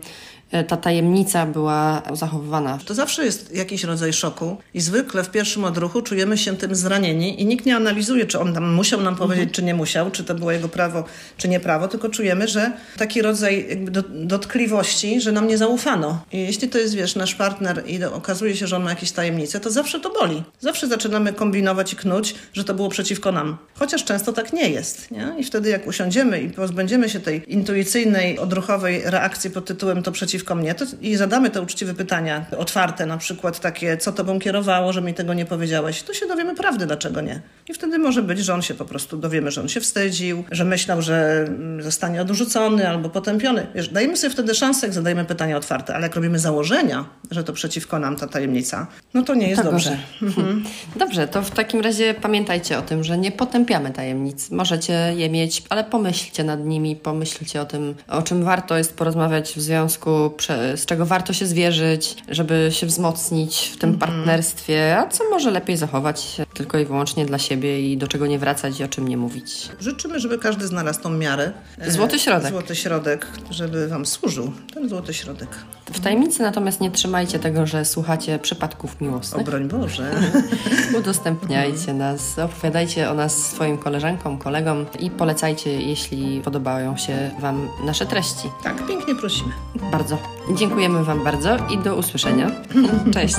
ta 0.67 0.77
tajemnica 0.77 1.45
była 1.45 2.01
zachowywana? 2.13 2.79
To 2.86 2.93
zawsze 2.93 3.25
jest 3.25 3.56
jakiś 3.56 3.84
rodzaj 3.84 4.13
szoku 4.13 4.58
i 4.73 4.82
zwykle 4.82 5.23
w 5.23 5.29
pierwszym 5.29 5.63
odruchu 5.63 6.01
czujemy 6.01 6.38
się 6.38 6.58
tym 6.58 6.75
zranieni 6.75 7.41
i 7.41 7.45
nikt 7.45 7.65
nie 7.65 7.75
analizuje, 7.75 8.25
czy 8.25 8.39
on 8.39 8.53
tam 8.53 8.73
musiał 8.73 9.01
nam 9.01 9.15
powiedzieć, 9.15 9.49
czy 9.51 9.63
nie 9.63 9.73
musiał, 9.73 10.12
czy 10.12 10.23
to 10.23 10.36
było 10.36 10.51
jego 10.51 10.69
prawo, 10.69 11.03
czy 11.38 11.47
nie 11.47 11.60
prawo, 11.60 11.88
tylko 11.88 12.10
czujemy, 12.10 12.47
że 12.47 12.71
taki 12.97 13.21
rodzaj 13.21 13.65
jakby 13.69 13.91
do, 13.91 14.03
dotkliwości, 14.10 15.21
że 15.21 15.32
nam 15.32 15.47
nie 15.47 15.58
zaufano. 15.58 16.23
I 16.32 16.41
jeśli 16.41 16.69
to 16.69 16.77
jest, 16.77 16.95
wiesz, 16.95 17.15
nasz 17.15 17.36
partner 17.36 17.84
i 17.88 18.03
okazuje 18.03 18.56
się, 18.56 18.67
że 18.67 18.75
on 18.75 18.84
ma 18.84 18.89
jakieś 18.89 19.12
tajemnice, 19.12 19.60
to 19.60 19.71
zawsze 19.71 19.99
to 19.99 20.10
boli. 20.10 20.43
Zawsze 20.60 20.88
zaczynamy 20.88 21.34
kombinować 21.34 21.93
i 21.93 21.95
knuć, 21.95 22.36
że 22.53 22.63
to 22.63 22.73
było 22.73 22.89
przeciwko 22.89 23.32
nam. 23.32 23.58
Chociaż 23.79 24.03
często 24.03 24.34
tak 24.34 24.53
nie 24.53 24.69
jest, 24.69 25.12
nie? 25.12 25.34
I 25.38 25.43
wtedy 25.43 25.69
jak 25.69 25.88
usiądziemy 25.88 26.41
i 26.41 26.49
pozbędziemy 26.49 27.10
się 27.10 27.19
tej 27.19 27.53
intuicyjnej, 27.53 28.39
odruchowej 28.39 29.01
reakcji 29.06 29.49
pod 29.49 29.65
tytułem 29.65 30.03
to 30.03 30.12
przeciwko 30.12 30.42
mnie 30.56 30.75
to, 30.75 30.86
i 31.01 31.15
zadamy 31.15 31.49
te 31.49 31.62
uczciwe 31.62 31.93
pytania, 31.93 32.45
otwarte 32.58 33.06
na 33.06 33.17
przykład 33.17 33.60
takie, 33.60 33.97
co 33.97 34.12
tobą 34.12 34.39
kierowało, 34.39 34.93
że 34.93 35.01
mi 35.01 35.13
tego 35.13 35.34
nie 35.34 35.45
powiedziałeś, 35.45 36.03
to 36.03 36.13
się 36.13 36.27
dowiemy 36.27 36.56
prawdy, 36.56 36.86
dlaczego 36.86 37.21
nie. 37.21 37.41
I 37.69 37.73
wtedy 37.73 37.99
może 37.99 38.21
być, 38.21 38.39
że 38.39 38.54
on 38.54 38.62
się 38.62 38.73
po 38.73 38.86
prostu 38.86 39.17
dowiemy, 39.17 39.52
że 39.52 39.62
on 39.62 39.67
się 39.67 39.82
wstydził, 39.82 40.43
że 40.52 40.65
myślał, 40.65 41.02
że 41.02 41.45
mm, 41.47 41.82
zostanie 41.82 42.21
odrzucony 42.21 42.89
albo 42.89 43.10
potępiony. 43.10 43.67
Wiesz, 43.76 43.89
dajemy 43.89 44.17
sobie 44.17 44.34
wtedy 44.34 44.56
szansę, 44.56 44.86
jak 44.88 44.93
zadajemy 44.93 45.26
pytania 45.26 45.58
otwarte, 45.58 45.95
ale 45.95 46.04
jak 46.04 46.15
robimy 46.15 46.39
założenia, 46.39 47.06
że 47.32 47.43
to 47.43 47.54
przeciwko 47.54 47.99
nam 47.99 48.15
ta 48.15 48.28
tajemnica, 48.28 48.88
no 49.13 49.21
to 49.21 49.36
nie 49.36 49.49
jest 49.49 49.62
To 49.62 49.71
dobrze. 49.71 49.97
Mhm. 50.21 50.63
Dobrze, 50.95 51.28
to 51.28 51.41
w 51.41 51.52
takim 51.52 51.82
razie 51.82 52.13
pamiętajcie 52.13 52.78
o 52.78 52.82
tym, 52.82 53.04
że 53.04 53.17
nie 53.17 53.32
potępiamy 53.32 53.91
tajemnic. 53.91 54.52
Możecie 54.52 54.93
je 55.15 55.30
mieć, 55.30 55.63
ale 55.69 55.84
pomyślcie 55.84 56.43
nad 56.43 56.65
nimi, 56.65 56.95
pomyślcie 56.95 57.62
o 57.62 57.65
tym, 57.65 57.95
o 58.08 58.21
czym 58.21 58.43
warto 58.43 58.78
jest 58.78 58.97
porozmawiać 58.97 59.54
w 59.54 59.62
związku, 59.62 60.32
z 60.76 60.86
czego 60.86 61.06
warto 61.06 61.34
się 61.34 61.45
zwierzyć, 61.45 62.15
żeby 62.30 62.69
się 62.71 62.88
wzmocnić 62.88 63.71
w 63.73 63.78
tym 63.78 63.97
partnerstwie, 63.97 64.97
a 64.97 65.08
co 65.08 65.23
może 65.30 65.52
lepiej 65.52 65.78
zachować 65.78 66.38
tylko 66.54 66.80
i 66.80 66.86
wyłącznie 66.86 67.26
dla 67.26 67.38
siebie 67.38 67.52
i 67.57 67.97
do 67.97 68.07
czego 68.07 68.27
nie 68.27 68.39
wracać 68.39 68.79
i 68.79 68.83
o 68.83 68.87
czym 68.87 69.07
nie 69.07 69.17
mówić. 69.17 69.69
Życzymy, 69.79 70.19
żeby 70.19 70.37
każdy 70.37 70.67
znalazł 70.67 71.01
tą 71.01 71.09
miarę. 71.09 71.51
e, 71.79 71.91
Złoty 71.91 72.19
środek. 72.19 72.49
Złoty 72.51 72.75
środek, 72.75 73.27
żeby 73.49 73.87
Wam 73.87 74.05
służył. 74.05 74.51
Ten 74.73 74.89
złoty 74.89 75.13
środek. 75.13 75.49
W 75.93 75.99
tajemnicy 75.99 76.41
natomiast 76.43 76.81
nie 76.81 76.91
trzymajcie 76.91 77.39
tego, 77.39 77.65
że 77.67 77.85
słuchacie 77.85 78.39
przypadków 78.39 78.95
O 79.01 79.03
miłosnych. 79.05 79.45
broń 79.45 79.67
Boże. 79.67 80.11
Udostępniajcie 80.99 81.93
nas, 81.93 82.39
opowiadajcie 82.39 83.09
o 83.09 83.13
nas 83.13 83.37
swoim 83.37 83.77
koleżankom, 83.77 84.37
kolegom 84.37 84.85
i 84.99 85.09
polecajcie, 85.09 85.81
jeśli 85.81 86.41
podobają 86.41 86.97
się 86.97 87.31
Wam 87.39 87.67
nasze 87.85 88.05
treści. 88.05 88.49
Tak, 88.63 88.87
pięknie 88.87 89.15
prosimy. 89.15 89.51
Bardzo. 89.91 90.17
Dziękujemy 90.55 91.03
Wam 91.03 91.23
bardzo 91.23 91.57
i 91.69 91.77
do 91.77 91.95
usłyszenia. 91.95 92.51
Cześć. 93.13 93.35